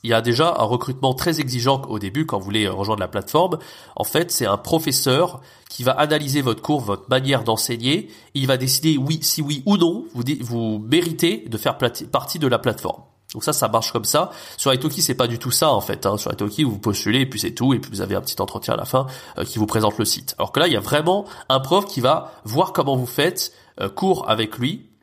il 0.02 0.10
y 0.10 0.12
a 0.12 0.20
déjà 0.20 0.54
un 0.58 0.64
recrutement 0.64 1.14
très 1.14 1.40
exigeant 1.40 1.80
au 1.88 1.98
début 1.98 2.26
quand 2.26 2.38
vous 2.38 2.44
voulez 2.44 2.66
euh, 2.66 2.72
rejoindre 2.72 3.00
la 3.00 3.08
plateforme. 3.08 3.56
En 3.96 4.04
fait, 4.04 4.30
c'est 4.30 4.44
un 4.44 4.58
professeur 4.58 5.40
qui 5.70 5.84
va 5.84 5.92
analyser 5.92 6.42
votre 6.42 6.60
cours, 6.60 6.82
votre 6.82 7.08
manière 7.08 7.44
d'enseigner. 7.44 8.10
Il 8.34 8.46
va 8.46 8.58
décider 8.58 8.98
oui, 8.98 9.20
si 9.22 9.40
oui 9.40 9.62
ou 9.64 9.78
non 9.78 10.04
vous, 10.12 10.78
méritez 10.86 11.46
de 11.48 11.56
faire 11.56 11.78
partie 11.78 12.38
de 12.38 12.46
la 12.46 12.58
plateforme. 12.58 13.04
Donc 13.32 13.42
ça, 13.42 13.54
ça 13.54 13.68
marche 13.68 13.90
comme 13.90 14.04
ça. 14.04 14.30
Sur 14.58 14.74
Italki, 14.74 15.00
c'est 15.00 15.14
pas 15.14 15.26
du 15.26 15.38
tout 15.38 15.50
ça 15.50 15.70
en 15.70 15.80
fait. 15.80 16.04
Hein. 16.04 16.18
Sur 16.18 16.30
Italki, 16.30 16.64
vous 16.64 16.78
postulez 16.78 17.20
et 17.20 17.26
puis 17.26 17.40
c'est 17.40 17.54
tout, 17.54 17.72
et 17.72 17.78
puis 17.78 17.90
vous 17.90 18.02
avez 18.02 18.16
un 18.16 18.20
petit 18.20 18.38
entretien 18.42 18.74
à 18.74 18.76
la 18.76 18.84
fin 18.84 19.06
euh, 19.38 19.44
qui 19.44 19.58
vous 19.58 19.66
présente 19.66 19.96
le 19.96 20.04
site. 20.04 20.34
Alors 20.36 20.52
que 20.52 20.60
là, 20.60 20.66
il 20.66 20.74
y 20.74 20.76
a 20.76 20.80
vraiment 20.80 21.24
un 21.48 21.60
prof 21.60 21.86
qui 21.86 22.02
va 22.02 22.32
voir 22.44 22.74
comment 22.74 22.96
vous 22.96 23.06
faites 23.06 23.54
cours 23.96 24.30
avec 24.30 24.58
lui, 24.58 24.93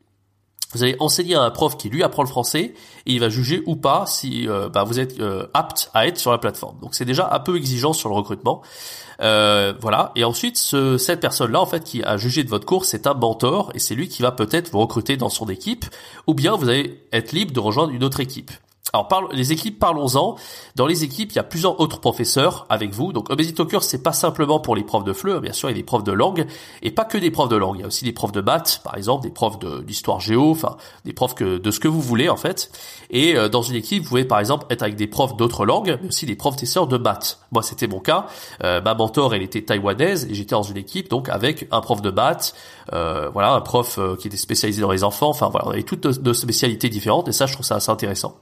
vous 0.73 0.83
allez 0.83 0.95
enseigner 0.99 1.35
à 1.35 1.41
un 1.41 1.51
prof 1.51 1.77
qui 1.77 1.89
lui 1.89 2.03
apprend 2.03 2.23
le 2.23 2.29
français 2.29 2.73
et 3.05 3.13
il 3.13 3.19
va 3.19 3.29
juger 3.29 3.61
ou 3.65 3.75
pas 3.75 4.05
si 4.05 4.47
euh, 4.47 4.69
bah, 4.69 4.83
vous 4.83 4.99
êtes 4.99 5.19
euh, 5.19 5.47
apte 5.53 5.89
à 5.93 6.07
être 6.07 6.17
sur 6.17 6.31
la 6.31 6.37
plateforme. 6.37 6.79
Donc 6.81 6.95
c'est 6.95 7.05
déjà 7.05 7.29
un 7.31 7.39
peu 7.39 7.57
exigeant 7.57 7.93
sur 7.93 8.09
le 8.09 8.15
recrutement. 8.15 8.61
Euh, 9.21 9.73
voilà. 9.79 10.11
Et 10.15 10.23
ensuite, 10.23 10.57
ce, 10.57 10.97
cette 10.97 11.19
personne-là, 11.19 11.61
en 11.61 11.65
fait, 11.65 11.83
qui 11.83 12.03
a 12.03 12.17
jugé 12.17 12.43
de 12.43 12.49
votre 12.49 12.65
cours, 12.65 12.85
c'est 12.85 13.05
un 13.07 13.13
mentor 13.13 13.71
et 13.75 13.79
c'est 13.79 13.95
lui 13.95 14.07
qui 14.07 14.21
va 14.21 14.31
peut-être 14.31 14.71
vous 14.71 14.79
recruter 14.79 15.17
dans 15.17 15.29
son 15.29 15.47
équipe, 15.47 15.85
ou 16.27 16.33
bien 16.33 16.55
vous 16.55 16.69
allez 16.69 17.03
être 17.11 17.31
libre 17.31 17.53
de 17.53 17.59
rejoindre 17.59 17.91
une 17.91 18.03
autre 18.03 18.19
équipe. 18.19 18.51
Alors 18.93 19.29
les 19.31 19.51
équipes, 19.53 19.79
parlons-en. 19.79 20.35
Dans 20.75 20.85
les 20.85 21.03
équipes, 21.03 21.31
il 21.31 21.35
y 21.35 21.39
a 21.39 21.43
plusieurs 21.43 21.79
autres 21.79 21.99
professeurs 21.99 22.65
avec 22.69 22.93
vous. 22.93 23.13
Donc 23.13 23.29
Obesity 23.29 23.55
Talker, 23.55 23.79
c'est 23.81 24.03
pas 24.03 24.11
simplement 24.11 24.59
pour 24.59 24.75
les 24.75 24.83
profs 24.83 25.03
de 25.03 25.13
FLE, 25.13 25.39
bien 25.39 25.53
sûr, 25.53 25.69
il 25.69 25.73
y 25.73 25.75
a 25.75 25.77
des 25.77 25.83
profs 25.83 26.03
de 26.03 26.11
langue, 26.11 26.45
et 26.81 26.91
pas 26.91 27.05
que 27.05 27.17
des 27.17 27.31
profs 27.31 27.49
de 27.49 27.55
langue. 27.55 27.77
Il 27.77 27.81
y 27.81 27.83
a 27.83 27.87
aussi 27.87 28.03
des 28.03 28.11
profs 28.11 28.31
de 28.31 28.41
maths, 28.41 28.81
par 28.83 28.97
exemple, 28.97 29.23
des 29.23 29.31
profs 29.31 29.59
d'histoire 29.85 30.19
géo, 30.19 30.51
enfin 30.51 30.75
des 31.05 31.13
profs 31.13 31.35
que, 31.35 31.57
de 31.57 31.71
ce 31.71 31.79
que 31.79 31.87
vous 31.87 32.01
voulez 32.01 32.29
en 32.29 32.35
fait. 32.35 32.71
Et 33.09 33.35
euh, 33.35 33.49
dans 33.49 33.61
une 33.61 33.75
équipe, 33.75 34.03
vous 34.03 34.09
pouvez 34.09 34.25
par 34.25 34.39
exemple 34.39 34.65
être 34.69 34.83
avec 34.83 34.95
des 34.95 35.07
profs 35.07 35.37
d'autres 35.37 35.65
langues, 35.65 35.97
mais 36.01 36.09
aussi 36.09 36.25
des 36.25 36.35
professeurs 36.35 36.87
de 36.87 36.97
maths. 36.97 37.39
Moi, 37.51 37.63
c'était 37.63 37.87
mon 37.87 37.99
cas. 37.99 38.27
Euh, 38.63 38.81
ma 38.81 38.93
mentor, 38.93 39.33
elle 39.33 39.41
était 39.41 39.61
taïwanaise, 39.61 40.27
et 40.29 40.33
j'étais 40.33 40.55
dans 40.55 40.63
une 40.63 40.77
équipe 40.77 41.09
donc 41.09 41.29
avec 41.29 41.67
un 41.71 41.81
prof 41.81 42.01
de 42.01 42.11
maths, 42.11 42.53
euh, 42.93 43.29
voilà, 43.29 43.53
un 43.53 43.61
prof 43.61 43.99
qui 44.19 44.27
était 44.27 44.37
spécialisé 44.37 44.81
dans 44.81 44.91
les 44.91 45.03
enfants. 45.03 45.29
Enfin 45.29 45.49
voilà, 45.49 45.67
on 45.67 45.71
avait 45.71 45.83
toutes 45.83 46.05
nos 46.05 46.33
spécialités 46.33 46.89
différentes, 46.89 47.27
et 47.27 47.31
ça, 47.31 47.45
je 47.45 47.53
trouve 47.53 47.65
ça 47.65 47.75
assez 47.75 47.91
intéressant. 47.91 48.35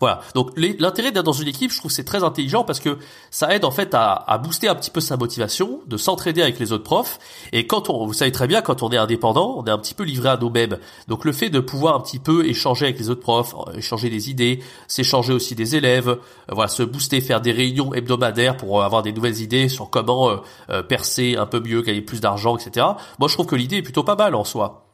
Voilà. 0.00 0.20
Donc 0.34 0.50
l'intérêt 0.56 1.12
d'être 1.12 1.24
dans 1.24 1.32
une 1.32 1.48
équipe, 1.48 1.72
je 1.72 1.78
trouve 1.78 1.90
c'est 1.90 2.04
très 2.04 2.24
intelligent 2.24 2.64
parce 2.64 2.80
que 2.80 2.98
ça 3.30 3.54
aide 3.54 3.64
en 3.64 3.70
fait 3.70 3.94
à, 3.94 4.40
booster 4.42 4.68
un 4.68 4.74
petit 4.74 4.90
peu 4.90 5.00
sa 5.00 5.16
motivation, 5.16 5.80
de 5.86 5.96
s'entraider 5.96 6.42
avec 6.42 6.58
les 6.58 6.72
autres 6.72 6.84
profs. 6.84 7.18
Et 7.52 7.66
quand 7.66 7.90
on, 7.90 8.06
vous 8.06 8.12
savez 8.12 8.32
très 8.32 8.46
bien, 8.46 8.62
quand 8.62 8.82
on 8.82 8.90
est 8.90 8.96
indépendant, 8.96 9.54
on 9.58 9.64
est 9.64 9.70
un 9.70 9.78
petit 9.78 9.94
peu 9.94 10.04
livré 10.04 10.28
à 10.28 10.36
nous-mêmes. 10.36 10.78
Donc 11.08 11.24
le 11.24 11.32
fait 11.32 11.50
de 11.50 11.60
pouvoir 11.60 11.96
un 11.96 12.00
petit 12.00 12.18
peu 12.18 12.46
échanger 12.46 12.86
avec 12.86 12.98
les 12.98 13.10
autres 13.10 13.20
profs, 13.20 13.54
euh, 13.54 13.78
échanger 13.78 14.10
des 14.10 14.30
idées, 14.30 14.60
s'échanger 14.88 15.32
aussi 15.32 15.54
des 15.54 15.76
élèves, 15.76 16.08
euh, 16.08 16.16
voilà, 16.52 16.68
se 16.68 16.82
booster, 16.82 17.20
faire 17.20 17.40
des 17.40 17.52
réunions 17.52 17.94
hebdomadaires 17.94 18.56
pour 18.56 18.82
avoir 18.82 19.02
des 19.02 19.12
nouvelles 19.12 19.40
idées 19.40 19.68
sur 19.68 19.90
comment 19.90 20.30
euh, 20.70 20.82
percer 20.82 21.36
un 21.36 21.46
peu 21.46 21.60
mieux, 21.60 21.82
gagner 21.82 22.02
plus 22.02 22.20
d'argent, 22.20 22.56
etc. 22.56 22.86
Moi 23.18 23.28
je 23.28 23.34
trouve 23.34 23.46
que 23.46 23.56
l'idée 23.56 23.76
est 23.76 23.82
plutôt 23.82 24.04
pas 24.04 24.16
mal 24.16 24.34
en 24.34 24.44
soi. 24.44 24.85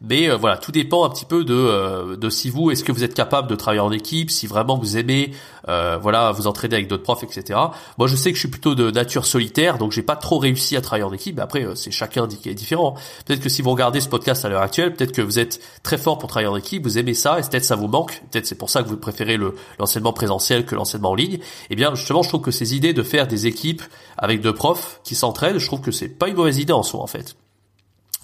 Mais 0.00 0.28
euh, 0.28 0.36
voilà, 0.36 0.56
tout 0.56 0.72
dépend 0.72 1.04
un 1.04 1.10
petit 1.10 1.24
peu 1.24 1.44
de, 1.44 1.54
euh, 1.54 2.16
de 2.16 2.30
si 2.30 2.50
vous, 2.50 2.70
est-ce 2.70 2.84
que 2.84 2.92
vous 2.92 3.04
êtes 3.04 3.14
capable 3.14 3.48
de 3.48 3.54
travailler 3.54 3.80
en 3.80 3.92
équipe, 3.92 4.30
si 4.30 4.46
vraiment 4.46 4.76
vous 4.76 4.96
aimez, 4.96 5.32
euh, 5.68 5.98
voilà, 6.00 6.32
vous 6.32 6.46
entraîner 6.46 6.76
avec 6.76 6.88
d'autres 6.88 7.02
profs, 7.02 7.22
etc. 7.22 7.58
Moi, 7.98 8.06
je 8.06 8.16
sais 8.16 8.30
que 8.30 8.36
je 8.36 8.40
suis 8.40 8.50
plutôt 8.50 8.74
de 8.74 8.90
nature 8.90 9.26
solitaire, 9.26 9.78
donc 9.78 9.92
j'ai 9.92 10.02
pas 10.02 10.16
trop 10.16 10.38
réussi 10.38 10.76
à 10.76 10.80
travailler 10.80 11.04
en 11.04 11.12
équipe. 11.12 11.36
Mais 11.36 11.42
après, 11.42 11.66
c'est 11.74 11.90
chacun 11.90 12.26
qui 12.28 12.48
est 12.48 12.54
différent. 12.54 12.94
Peut-être 13.24 13.40
que 13.40 13.48
si 13.48 13.62
vous 13.62 13.70
regardez 13.70 14.00
ce 14.00 14.08
podcast 14.08 14.44
à 14.44 14.48
l'heure 14.48 14.62
actuelle, 14.62 14.94
peut-être 14.94 15.12
que 15.12 15.22
vous 15.22 15.38
êtes 15.38 15.60
très 15.82 15.98
fort 15.98 16.18
pour 16.18 16.28
travailler 16.28 16.48
en 16.48 16.56
équipe, 16.56 16.84
vous 16.84 16.98
aimez 16.98 17.14
ça, 17.14 17.38
et 17.38 17.42
peut-être 17.42 17.64
ça 17.64 17.76
vous 17.76 17.88
manque. 17.88 18.22
Peut-être 18.30 18.46
c'est 18.46 18.58
pour 18.58 18.70
ça 18.70 18.82
que 18.82 18.88
vous 18.88 18.96
préférez 18.96 19.36
le 19.36 19.54
l'enseignement 19.78 20.12
présentiel 20.12 20.64
que 20.64 20.74
l'enseignement 20.74 21.10
en 21.10 21.14
ligne. 21.14 21.38
Eh 21.70 21.76
bien, 21.76 21.94
justement, 21.94 22.22
je 22.22 22.28
trouve 22.28 22.42
que 22.42 22.50
ces 22.50 22.74
idées 22.74 22.92
de 22.92 23.02
faire 23.02 23.26
des 23.26 23.46
équipes 23.46 23.82
avec 24.18 24.40
deux 24.40 24.54
profs 24.54 25.00
qui 25.04 25.14
s'entraident, 25.14 25.58
je 25.58 25.66
trouve 25.66 25.80
que 25.80 25.90
c'est 25.90 26.08
pas 26.08 26.28
une 26.28 26.36
mauvaise 26.36 26.58
idée 26.58 26.72
en 26.72 26.82
soi, 26.82 27.00
en 27.00 27.06
fait. 27.06 27.36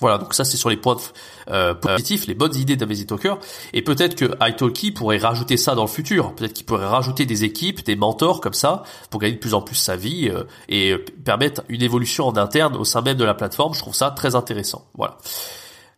Voilà, 0.03 0.19
donc 0.19 0.35
ça 0.35 0.45
c'est 0.45 0.57
sur 0.57 0.69
les 0.69 0.77
points 0.77 0.97
euh, 1.49 1.75
positifs, 1.75 2.27
les 2.27 2.35
bonnes 2.35 2.57
idées 2.57 2.75
d'Amazing 2.75 3.07
Talker. 3.07 3.35
Et 3.73 3.83
peut-être 3.83 4.17
que 4.17 4.25
Italki 4.45 4.91
pourrait 4.91 5.19
rajouter 5.19 5.57
ça 5.57 5.77
dans 5.77 5.83
le 5.83 5.89
futur. 5.89 6.35
Peut-être 6.35 6.53
qu'il 6.53 6.67
pourrait 6.67 6.87
rajouter 6.87 7.25
des 7.25 7.45
équipes, 7.45 7.85
des 7.85 7.95
mentors 7.95 8.41
comme 8.41 8.53
ça, 8.53 8.83
pour 9.11 9.21
gagner 9.21 9.35
de 9.35 9.39
plus 9.39 9.55
en 9.55 9.63
plus 9.63 9.77
sa 9.77 9.95
vie 9.95 10.29
euh, 10.29 10.43
et 10.69 10.97
permettre 11.25 11.63
une 11.69 11.83
évolution 11.83 12.27
en 12.27 12.37
interne 12.37 12.75
au 12.75 12.85
sein 12.85 13.01
même 13.01 13.17
de 13.17 13.25
la 13.25 13.35
plateforme. 13.35 13.75
Je 13.75 13.79
trouve 13.79 13.95
ça 13.95 14.11
très 14.11 14.35
intéressant. 14.35 14.89
Voilà. 14.97 15.19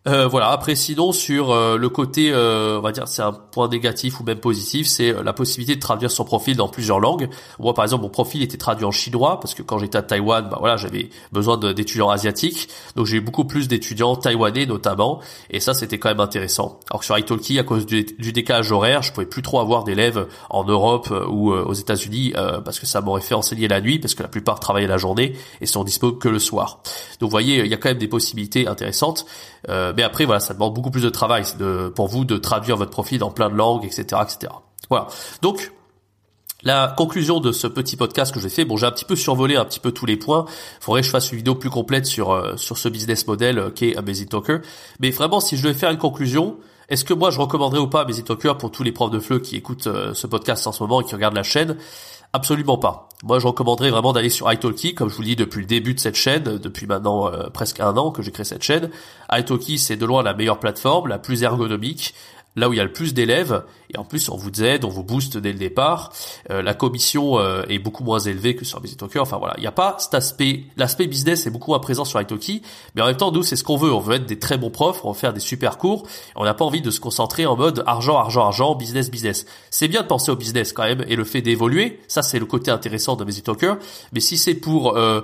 Euh, 0.07 0.27
voilà. 0.27 0.51
Après, 0.51 0.75
sinon 0.75 1.13
sur 1.13 1.51
euh, 1.51 1.79
le 1.79 1.89
côté, 1.89 2.31
euh, 2.31 2.79
on 2.79 2.83
va 2.83 2.93
dire, 2.93 3.09
c'est 3.09 3.23
un 3.23 3.33
point 3.33 3.69
négatif 3.69 4.21
ou 4.21 4.25
même 4.25 4.39
positif, 4.39 4.87
c'est 4.87 5.15
la 5.23 5.33
possibilité 5.33 5.77
de 5.77 5.81
traduire 5.81 6.11
son 6.11 6.25
profil 6.25 6.57
dans 6.57 6.69
plusieurs 6.69 7.01
langues. 7.01 7.31
Moi, 7.59 7.73
par 7.73 7.85
exemple, 7.85 8.03
mon 8.03 8.11
profil 8.11 8.43
était 8.43 8.59
traduit 8.59 8.85
en 8.85 8.91
chinois 8.91 9.41
parce 9.41 9.55
que 9.55 9.63
quand 9.63 9.79
j'étais 9.79 9.97
à 9.97 10.03
Taïwan, 10.03 10.49
bah 10.51 10.59
voilà, 10.61 10.77
j'avais 10.77 11.09
besoin 11.33 11.57
d'étudiants 11.57 12.11
asiatiques, 12.11 12.69
donc 12.97 13.07
j'ai 13.07 13.17
eu 13.17 13.21
beaucoup 13.23 13.45
plus 13.45 13.67
d'étudiants 13.67 14.17
taïwanais 14.17 14.67
notamment, 14.67 15.21
et 15.51 15.61
ça, 15.61 15.73
c'était 15.73 15.99
quand 15.99 16.11
même 16.11 16.21
intéressant. 16.21 16.81
Alors 16.91 17.01
que 17.01 17.07
sur 17.07 17.19
Italki, 17.19 17.59
à 17.59 17.63
cause 17.63 17.87
du, 17.87 18.05
décalage 18.05 18.73
horaire, 18.73 19.03
je 19.03 19.13
pouvais 19.13 19.27
plus 19.27 19.43
trop 19.43 19.61
avoir 19.61 19.85
d'élèves 19.85 20.27
en 20.51 20.65
Europe 20.65 21.13
ou 21.29 21.53
aux 21.53 21.73
États-Unis 21.73 22.33
parce 22.65 22.81
que 22.81 22.87
ça 22.87 23.01
m'aurait 23.01 23.21
fait 23.21 23.35
enseigner 23.35 23.69
la 23.69 23.81
nuit 23.81 23.99
parce 23.99 24.15
que 24.15 24.23
la 24.23 24.29
plupart 24.29 24.61
travaillaient 24.61 24.87
la 24.87 24.99
journée 24.99 25.35
et 25.61 25.67
sont 25.67 25.85
disponibles 25.85 26.19
que 26.19 26.29
le 26.29 26.39
soir. 26.39 26.81
Donc, 27.21 27.29
vous 27.29 27.31
voyez, 27.31 27.61
il 27.61 27.71
y 27.71 27.75
a 27.75 27.77
quand 27.77 27.89
même 27.89 27.99
des 27.99 28.09
possibilités 28.09 28.67
intéressantes. 28.67 29.27
Mais 29.97 30.03
après, 30.03 30.25
voilà, 30.25 30.41
ça 30.41 30.55
demande 30.55 30.75
beaucoup 30.75 30.91
plus 30.91 31.03
de 31.03 31.11
travail 31.11 31.45
de, 31.59 31.89
pour 31.89 32.09
vous 32.09 32.25
de 32.25 32.37
traduire 32.37 32.77
votre 32.77 32.91
profil 32.91 33.19
dans 33.19 33.31
plein 33.31 33.49
de 33.51 33.55
langues, 33.55 33.85
etc., 33.85 34.23
etc. 34.23 34.53
Voilà. 34.89 35.09
Donc, 35.43 35.73
La 36.67 36.95
conclusion 36.97 37.41
de 37.41 37.53
ce 37.53 37.67
petit 37.67 37.95
podcast 37.95 38.33
que 38.33 38.41
j'ai 38.41 38.49
fait, 38.49 38.65
bon, 38.65 38.79
j'ai 38.79 38.87
un 38.87 38.91
petit 38.91 39.05
peu 39.05 39.17
survolé 39.17 39.57
un 39.57 39.67
petit 39.67 39.81
peu 39.81 39.93
tous 39.93 40.07
les 40.07 40.17
points. 40.17 40.47
Faudrait 40.81 41.03
que 41.03 41.07
je 41.07 41.11
fasse 41.11 41.31
une 41.31 41.37
vidéo 41.37 41.55
plus 41.55 41.69
complète 41.69 42.07
sur 42.07 42.33
euh, 42.33 42.57
sur 42.57 42.79
ce 42.79 42.89
business 42.89 43.27
model 43.27 43.59
euh, 43.59 43.71
qui 43.71 43.91
est 43.91 43.97
Amazing 43.97 44.29
Talker. 44.29 44.59
Mais 44.99 45.11
vraiment, 45.11 45.41
si 45.41 45.59
je 45.59 45.63
devais 45.63 45.75
faire 45.75 45.91
une 45.91 45.99
conclusion, 45.99 46.57
est-ce 46.89 47.05
que 47.05 47.13
moi 47.13 47.31
je 47.31 47.39
recommanderais 47.39 47.81
ou 47.81 47.89
pas 47.89 48.01
Amazing 48.01 48.25
Talker 48.25 48.55
pour 48.59 48.71
tous 48.71 48.83
les 48.83 48.93
profs 48.93 49.11
de 49.11 49.19
FLE 49.19 49.43
qui 49.43 49.57
écoutent 49.57 49.89
euh, 49.89 50.15
ce 50.15 50.27
podcast 50.27 50.67
en 50.67 50.73
ce 50.73 50.83
moment 50.83 51.03
et 51.03 51.05
qui 51.05 51.15
regardent 51.15 51.37
la 51.37 51.43
chaîne? 51.43 51.77
Absolument 52.35 52.79
pas. 52.79 53.09
Moi, 53.23 53.39
je 53.39 53.47
recommanderais 53.47 53.91
vraiment 53.91 54.13
d'aller 54.13 54.29
sur 54.29 54.53
italki, 54.53 54.97
comme 54.97 55.09
je 55.09 55.15
vous 55.15 55.23
le 55.23 55.29
dis 55.29 55.37
depuis 55.37 55.61
le 55.61 55.67
début 55.67 55.95
de 55.95 56.01
cette 56.01 56.17
chaîne, 56.17 56.43
depuis 56.43 56.85
maintenant 56.85 57.31
presque 57.53 57.79
un 57.79 57.97
an 57.97 58.11
que 58.11 58.23
j'ai 58.23 58.33
créé 58.33 58.45
cette 58.45 58.65
chaîne. 58.65 58.91
italki, 59.33 59.79
c'est 59.79 59.95
de 59.95 60.05
loin 60.05 60.25
la 60.25 60.35
meilleure 60.35 60.59
plateforme, 60.59 61.07
la 61.07 61.21
plus 61.21 61.45
ergonomique, 61.45 62.13
là 62.57 62.69
où 62.69 62.73
il 62.73 62.77
y 62.77 62.81
a 62.81 62.85
le 62.85 62.93
plus 62.93 63.15
d'élèves, 63.15 63.65
et 63.93 63.99
en 63.99 64.05
plus 64.05 64.29
on 64.29 64.37
vous 64.37 64.63
aide, 64.63 64.85
on 64.85 64.89
vous 64.89 65.03
booste 65.03 65.37
dès 65.37 65.53
le 65.53 65.59
départ. 65.59 66.13
Euh, 66.51 66.63
la 66.63 66.75
commission 66.75 67.39
euh, 67.39 67.65
est 67.69 67.79
beaucoup 67.79 68.05
moins 68.05 68.19
élevée 68.19 68.55
que 68.55 68.65
sur 68.65 68.81
Talker. 68.81 69.19
Enfin 69.19 69.39
voilà, 69.39 69.55
il 69.59 69.61
n'y 69.61 69.67
a 69.67 69.73
pas 69.73 69.97
cet 69.99 70.15
aspect, 70.15 70.65
l'aspect 70.77 71.07
business 71.07 71.47
est 71.47 71.51
beaucoup 71.51 71.71
moins 71.71 71.81
présent 71.81 72.05
sur 72.05 72.21
Italki, 72.21 72.63
mais 72.95 73.03
en 73.03 73.07
même 73.07 73.17
temps 73.17 73.33
nous 73.33 73.43
c'est 73.43 73.57
ce 73.57 73.65
qu'on 73.65 73.77
veut. 73.77 73.93
On 73.93 74.01
veut 74.01 74.17
être 74.17 74.27
des 74.27 74.39
très 74.39 74.59
bons 74.59 74.71
profs, 74.71 75.05
on 75.05 75.13
veut 75.13 75.19
faire 75.19 75.33
des 75.33 75.41
super 75.41 75.79
cours. 75.79 76.07
On 76.37 76.45
n'a 76.45 76.55
pas 76.55 76.65
envie 76.65 76.83
de 76.83 76.91
se 76.91 77.01
concentrer 77.01 77.47
en 77.47 77.57
mode 77.57 77.83
argent, 77.87 78.19
argent, 78.19 78.45
argent, 78.45 78.75
business, 78.75 79.11
business. 79.11 79.47
C'est 79.71 79.89
bien 79.89 80.03
de 80.03 80.07
penser 80.07 80.31
au 80.31 80.37
business 80.37 80.73
quand 80.73 80.85
même 80.85 81.05
et 81.09 81.17
le 81.17 81.25
fait 81.25 81.43
d'évoluer, 81.43 82.01
ça 82.09 82.23
c'est 82.23 82.39
le 82.39 82.47
côté 82.47 82.71
intéressant 82.71 83.17
de 83.17 83.25
Talker. 83.25 83.75
Mais 84.13 84.21
si 84.21 84.37
c'est 84.37 84.55
pour 84.55 84.97
euh, 84.97 85.23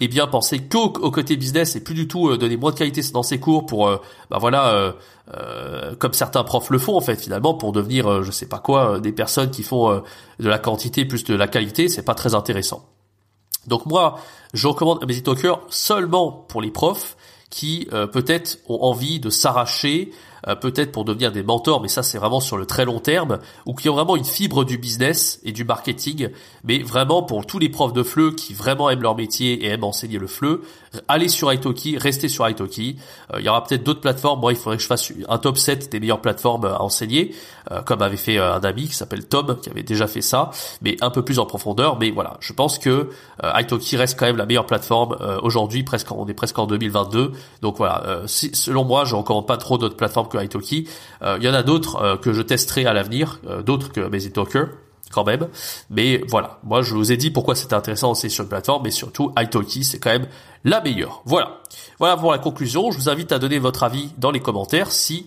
et 0.00 0.08
bien 0.08 0.26
penser 0.26 0.60
qu'au 0.60 0.90
côté 0.90 1.36
business 1.36 1.76
et 1.76 1.82
plus 1.82 1.94
du 1.94 2.08
tout 2.08 2.28
euh, 2.28 2.38
donner 2.38 2.56
moins 2.56 2.72
de 2.72 2.76
qualité 2.76 3.02
dans 3.12 3.22
ses 3.22 3.38
cours 3.38 3.66
pour 3.66 3.88
euh, 3.88 3.98
bah 4.30 4.38
voilà 4.40 4.94
euh, 5.34 5.94
comme 5.96 6.12
certains 6.12 6.44
profs 6.44 6.70
le 6.70 6.78
font 6.78 6.96
en 6.96 7.00
fait 7.00 7.16
finalement 7.16 7.54
pour 7.54 7.72
devenir 7.72 8.22
je 8.22 8.30
sais 8.30 8.46
pas 8.46 8.58
quoi 8.58 9.00
des 9.00 9.12
personnes 9.12 9.50
qui 9.50 9.62
font 9.62 10.02
de 10.38 10.48
la 10.48 10.58
quantité 10.58 11.04
plus 11.04 11.24
de 11.24 11.34
la 11.34 11.46
qualité 11.46 11.88
c'est 11.88 12.02
pas 12.02 12.14
très 12.14 12.34
intéressant. 12.34 12.88
Donc 13.66 13.86
moi 13.86 14.18
je 14.54 14.66
recommande 14.66 15.02
Amazing 15.02 15.22
Talker 15.22 15.54
seulement 15.68 16.32
pour 16.32 16.60
les 16.60 16.70
profs 16.70 17.16
qui 17.48 17.86
peut-être 18.12 18.58
ont 18.68 18.82
envie 18.82 19.20
de 19.20 19.30
s'arracher 19.30 20.10
euh, 20.10 20.16
peut-être 20.60 20.92
pour 20.92 21.04
devenir 21.04 21.32
des 21.32 21.42
mentors, 21.42 21.80
mais 21.80 21.88
ça 21.88 22.02
c'est 22.02 22.18
vraiment 22.18 22.40
sur 22.40 22.56
le 22.56 22.66
très 22.66 22.84
long 22.84 22.98
terme, 22.98 23.38
ou 23.66 23.74
qui 23.74 23.88
ont 23.88 23.94
vraiment 23.94 24.16
une 24.16 24.24
fibre 24.24 24.64
du 24.64 24.78
business 24.78 25.40
et 25.44 25.52
du 25.52 25.64
marketing, 25.64 26.30
mais 26.64 26.78
vraiment 26.78 27.22
pour 27.22 27.46
tous 27.46 27.58
les 27.58 27.68
profs 27.68 27.92
de 27.92 28.02
FLE 28.02 28.34
qui 28.34 28.54
vraiment 28.54 28.90
aiment 28.90 29.02
leur 29.02 29.16
métier 29.16 29.64
et 29.64 29.68
aiment 29.68 29.84
enseigner 29.84 30.18
le 30.18 30.26
FLE, 30.26 30.60
allez 31.08 31.28
sur 31.28 31.52
Italki, 31.52 31.98
restez 31.98 32.28
sur 32.28 32.48
Italki. 32.48 32.96
Euh, 33.32 33.40
il 33.40 33.46
y 33.46 33.48
aura 33.48 33.64
peut-être 33.64 33.84
d'autres 33.84 34.00
plateformes, 34.00 34.40
moi 34.40 34.52
il 34.52 34.56
faudrait 34.56 34.76
que 34.76 34.82
je 34.82 34.88
fasse 34.88 35.12
un 35.28 35.38
top 35.38 35.58
7 35.58 35.90
des 35.90 36.00
meilleures 36.00 36.20
plateformes 36.20 36.64
à 36.64 36.82
enseigner, 36.82 37.34
euh, 37.70 37.82
comme 37.82 38.02
avait 38.02 38.16
fait 38.16 38.38
un 38.38 38.60
ami 38.60 38.88
qui 38.88 38.94
s'appelle 38.94 39.26
Tom, 39.26 39.58
qui 39.60 39.70
avait 39.70 39.82
déjà 39.82 40.06
fait 40.06 40.22
ça, 40.22 40.50
mais 40.80 40.96
un 41.00 41.10
peu 41.10 41.24
plus 41.24 41.38
en 41.38 41.46
profondeur, 41.46 41.98
mais 41.98 42.10
voilà, 42.10 42.36
je 42.40 42.52
pense 42.52 42.78
que 42.78 43.10
Italki 43.42 43.96
reste 43.96 44.18
quand 44.18 44.26
même 44.26 44.36
la 44.36 44.46
meilleure 44.46 44.66
plateforme 44.66 45.16
aujourd'hui, 45.42 45.82
presque 45.82 46.10
on 46.12 46.26
est 46.26 46.34
presque 46.34 46.58
en 46.58 46.66
2022, 46.66 47.32
donc 47.60 47.76
voilà, 47.76 48.22
selon 48.26 48.84
moi 48.84 49.04
je 49.04 49.14
recommande 49.14 49.46
pas 49.46 49.56
trop 49.56 49.78
d'autres 49.78 49.96
plateformes 49.96 50.28
que 50.32 50.42
Italki. 50.42 50.88
Euh, 51.22 51.36
il 51.38 51.44
y 51.44 51.48
en 51.48 51.54
a 51.54 51.62
d'autres 51.62 51.96
euh, 51.96 52.16
que 52.16 52.32
je 52.32 52.42
testerai 52.42 52.86
à 52.86 52.92
l'avenir, 52.92 53.40
euh, 53.46 53.62
d'autres 53.62 53.92
que 53.92 54.00
Amazing 54.00 54.32
Talker 54.32 54.64
quand 55.10 55.24
même. 55.24 55.48
Mais 55.90 56.22
voilà, 56.28 56.58
moi 56.64 56.80
je 56.80 56.94
vous 56.94 57.12
ai 57.12 57.18
dit 57.18 57.30
pourquoi 57.30 57.54
c'était 57.54 57.74
intéressant 57.74 58.12
aussi 58.12 58.30
sur 58.30 58.44
une 58.44 58.48
plateforme, 58.48 58.82
mais 58.84 58.90
surtout 58.90 59.32
Italki 59.38 59.84
c'est 59.84 59.98
quand 59.98 60.10
même 60.10 60.26
la 60.64 60.80
meilleure. 60.80 61.22
Voilà. 61.26 61.60
Voilà 61.98 62.16
pour 62.16 62.32
la 62.32 62.38
conclusion. 62.38 62.90
Je 62.90 62.98
vous 62.98 63.08
invite 63.08 63.30
à 63.32 63.38
donner 63.38 63.58
votre 63.58 63.82
avis 63.82 64.10
dans 64.18 64.30
les 64.30 64.40
commentaires 64.40 64.90
si 64.90 65.26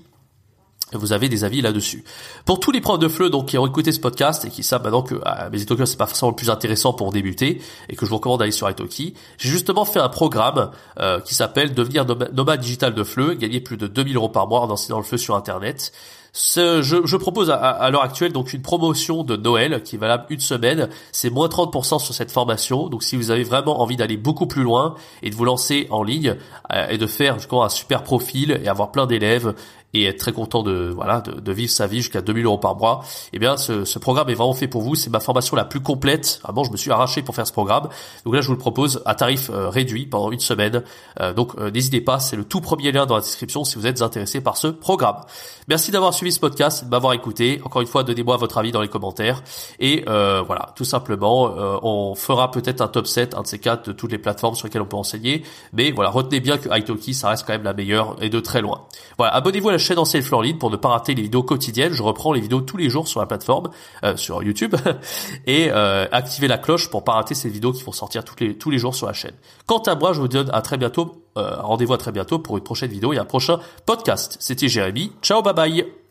vous 0.98 1.14
avez 1.14 1.30
des 1.30 1.44
avis 1.44 1.62
là-dessus. 1.62 2.04
Pour 2.46 2.60
tous 2.60 2.72
les 2.72 2.82
profs 2.82 3.00
de 3.00 3.08
FLE 3.08 3.30
donc 3.30 3.48
qui 3.48 3.58
ont 3.58 3.68
écouté 3.68 3.92
ce 3.92 4.00
podcast 4.00 4.46
et 4.46 4.50
qui 4.50 4.64
savent 4.64 4.84
maintenant 4.84 5.02
que 5.02 5.16
ah, 5.26 5.50
mes 5.50 5.62
Italki 5.62 5.88
c'est 5.88 5.98
pas 5.98 6.08
forcément 6.08 6.32
le 6.32 6.36
plus 6.36 6.50
intéressant 6.50 6.94
pour 6.94 7.12
débuter 7.12 7.62
et 7.90 7.96
que 7.96 8.06
je 8.06 8.10
vous 8.10 8.18
recommande 8.18 8.40
d'aller 8.40 8.52
sur 8.52 8.70
Italki, 8.70 9.14
j'ai 9.38 9.50
justement 9.50 9.86
fait 9.86 10.00
un 10.00 10.10
programme 10.10 10.72
euh, 11.00 11.20
qui 11.20 11.36
s'appelle 11.36 11.74
devenir 11.74 12.06
nomade 12.34 12.60
digital 12.60 12.94
de 12.94 13.04
FLE, 13.04 13.38
gagner 13.38 13.60
plus 13.60 13.78
de 13.78 13.88
2000 13.88 14.16
euros 14.16 14.30
par 14.30 14.48
mois 14.48 14.62
en 14.62 14.70
enseignant 14.70 14.98
le 14.98 15.04
FLE 15.04 15.20
sur 15.20 15.36
internet. 15.36 15.92
Ce, 16.38 16.82
je, 16.82 16.98
je, 17.06 17.16
propose 17.16 17.50
à, 17.50 17.56
à 17.56 17.90
l'heure 17.90 18.04
actuelle 18.04 18.34
donc 18.34 18.52
une 18.52 18.62
promotion 18.62 19.24
de 19.24 19.38
Noël 19.38 19.82
qui 19.84 19.96
est 19.96 20.00
valable 20.00 20.26
une 20.30 20.42
semaine. 20.42 20.90
C'est 21.14 21.30
moins 21.30 21.48
30% 21.48 21.98
sur 22.00 22.14
cette 22.14 22.30
formation. 22.30 22.90
Donc 22.90 23.04
si 23.04 23.16
vous 23.16 23.32
avez 23.32 23.46
vraiment 23.46 23.80
envie 23.82 23.96
d'aller 23.96 24.18
beaucoup 24.18 24.46
plus 24.46 24.64
loin 24.64 24.96
et 25.24 25.30
de 25.30 25.36
vous 25.36 25.46
lancer 25.46 25.88
en 25.92 26.04
ligne 26.04 26.36
euh, 26.74 26.90
et 26.90 26.98
de 26.98 27.08
faire 27.08 27.40
justement 27.40 27.64
un 27.64 27.70
super 27.70 28.04
profil 28.04 28.60
et 28.62 28.68
avoir 28.68 28.92
plein 28.92 29.06
d'élèves 29.06 29.56
et 29.96 30.06
être 30.06 30.18
très 30.18 30.34
content 30.34 30.62
de 30.62 30.92
voilà 30.94 31.22
de, 31.22 31.40
de 31.40 31.52
vivre 31.52 31.72
sa 31.72 31.88
vie 31.88 31.98
jusqu'à 31.98 32.22
2000 32.22 32.46
euros 32.46 32.58
par 32.58 32.76
mois, 32.76 33.04
eh 33.34 33.40
bien 33.40 33.58
ce, 33.58 33.86
ce, 33.86 34.00
programme 34.00 34.30
est 34.30 34.34
vraiment 34.34 34.54
fait 34.54 34.68
pour 34.68 34.82
vous. 34.82 34.96
C'est 34.96 35.10
ma 35.10 35.20
formation 35.20 35.56
la 35.56 35.66
plus 35.66 35.80
complète. 35.80 36.40
Vraiment, 36.44 36.64
je 36.64 36.72
me 36.72 36.78
suis 36.78 36.92
arraché 36.92 37.22
pour 37.22 37.36
faire 37.36 37.48
ce 37.48 37.54
programme. 37.54 37.88
Donc 38.26 38.36
là, 38.36 38.42
je 38.42 38.48
vous 38.48 38.54
le 38.54 38.60
propose 38.60 39.02
à 39.06 39.16
tarif 39.16 39.50
euh, 39.50 39.70
réduit 39.70 40.06
pendant 40.06 40.32
une 40.32 40.40
semaine. 40.40 40.84
Euh, 41.20 41.34
donc 41.34 41.54
euh, 41.58 41.72
n'hésitez 41.72 42.02
pas, 42.02 42.20
c'est 42.20 42.36
le 42.36 42.44
tout 42.44 42.62
premier 42.62 42.92
lien 42.92 43.06
dans 43.06 43.16
la 43.16 43.22
description 43.22 43.64
si 43.64 43.76
vous 43.78 43.88
êtes 43.88 44.02
intéressé 44.02 44.42
par 44.42 44.58
ce 44.58 44.68
programme. 44.68 45.22
Merci 45.68 45.92
d'avoir 45.92 46.14
suivi 46.14 46.32
ce 46.32 46.40
podcast, 46.40 46.86
de 46.86 46.90
m'avoir 46.90 47.14
écouté. 47.14 47.62
Encore 47.64 47.82
une 47.82 47.88
fois, 47.88 48.04
donnez-moi 48.04 48.38
votre 48.38 48.58
avis 48.58 48.72
dans 48.72 48.82
les 48.82 48.88
commentaires. 48.88 49.42
Et 49.80 50.04
voilà, 50.06 50.74
tout 50.76 50.84
simplement, 50.84 51.52
on 51.82 52.14
fera 52.14 52.52
peut-être 52.52 52.82
un 52.82 52.88
top 52.88 53.08
7, 53.08 53.34
un 53.34 53.42
de 53.42 53.48
ces 53.48 53.58
quatre, 53.58 53.88
de 53.88 53.92
toutes 53.92 54.12
les 54.12 54.18
plateformes 54.18 54.56
sur 54.56 54.68
lesquelles 54.68 54.84
on 54.84 54.88
peut 54.88 54.98
enseigner. 54.98 55.44
Mais 55.74 55.92
voilà, 55.92 56.12
retenez 56.12 56.40
bien 56.40 56.58
que 56.58 56.70
Italki, 56.76 57.14
ça 57.14 57.30
reste 57.30 57.46
quand 57.48 57.54
même 57.54 57.64
la 57.64 57.74
meilleure 57.74 58.16
et 58.22 58.30
de 58.30 58.40
très 58.40 58.62
loin. 58.62 58.86
Voilà, 59.18 59.34
abonnez-vous 59.34 59.70
à 59.70 59.72
la 59.72 59.78
chaîne 59.78 59.85
Ancienne 59.94 60.24
Floride 60.24 60.58
pour 60.58 60.72
ne 60.72 60.76
pas 60.76 60.90
rater 60.90 61.14
les 61.14 61.22
vidéos 61.22 61.44
quotidiennes. 61.44 61.94
Je 61.94 62.04
reprends 62.04 62.34
les 62.34 62.42
vidéos 62.42 62.62
tous 62.62 62.78
les 62.78 62.90
jours 62.90 63.08
sur 63.08 63.20
la 63.20 63.26
plateforme, 63.26 63.70
euh, 64.04 64.18
sur 64.18 64.42
YouTube, 64.44 64.76
et 65.46 65.70
euh, 65.72 66.08
activez 66.12 66.48
la 66.48 66.58
cloche 66.58 66.90
pour 66.90 67.04
pas 67.04 67.14
rater 67.14 67.36
ces 67.36 67.50
vidéos 67.50 67.72
qui 67.72 67.84
vont 67.84 67.92
sortir 67.92 68.24
tous 68.24 68.36
les, 68.40 68.58
tous 68.58 68.70
les 68.70 68.78
jours 68.78 68.96
sur 68.96 69.08
la 69.08 69.14
chaîne. 69.14 69.36
Quant 69.66 69.80
à 69.80 69.96
moi, 69.96 70.14
je 70.14 70.22
vous 70.22 70.28
donne 70.28 70.50
à 70.54 70.62
très 70.62 70.78
bientôt, 70.78 71.24
euh, 71.38 71.56
rendez-vous 71.62 71.94
à 71.94 71.98
très 71.98 72.12
bientôt 72.12 72.40
pour 72.40 72.58
une 72.58 72.64
prochaine 72.64 72.90
vidéo 72.90 73.14
et 73.14 73.18
un 73.18 73.26
prochain 73.26 73.60
podcast. 73.86 74.38
C'était 74.40 74.68
Jérémy. 74.68 75.12
Ciao, 75.22 75.42
bye 75.42 75.54
bye 75.54 76.05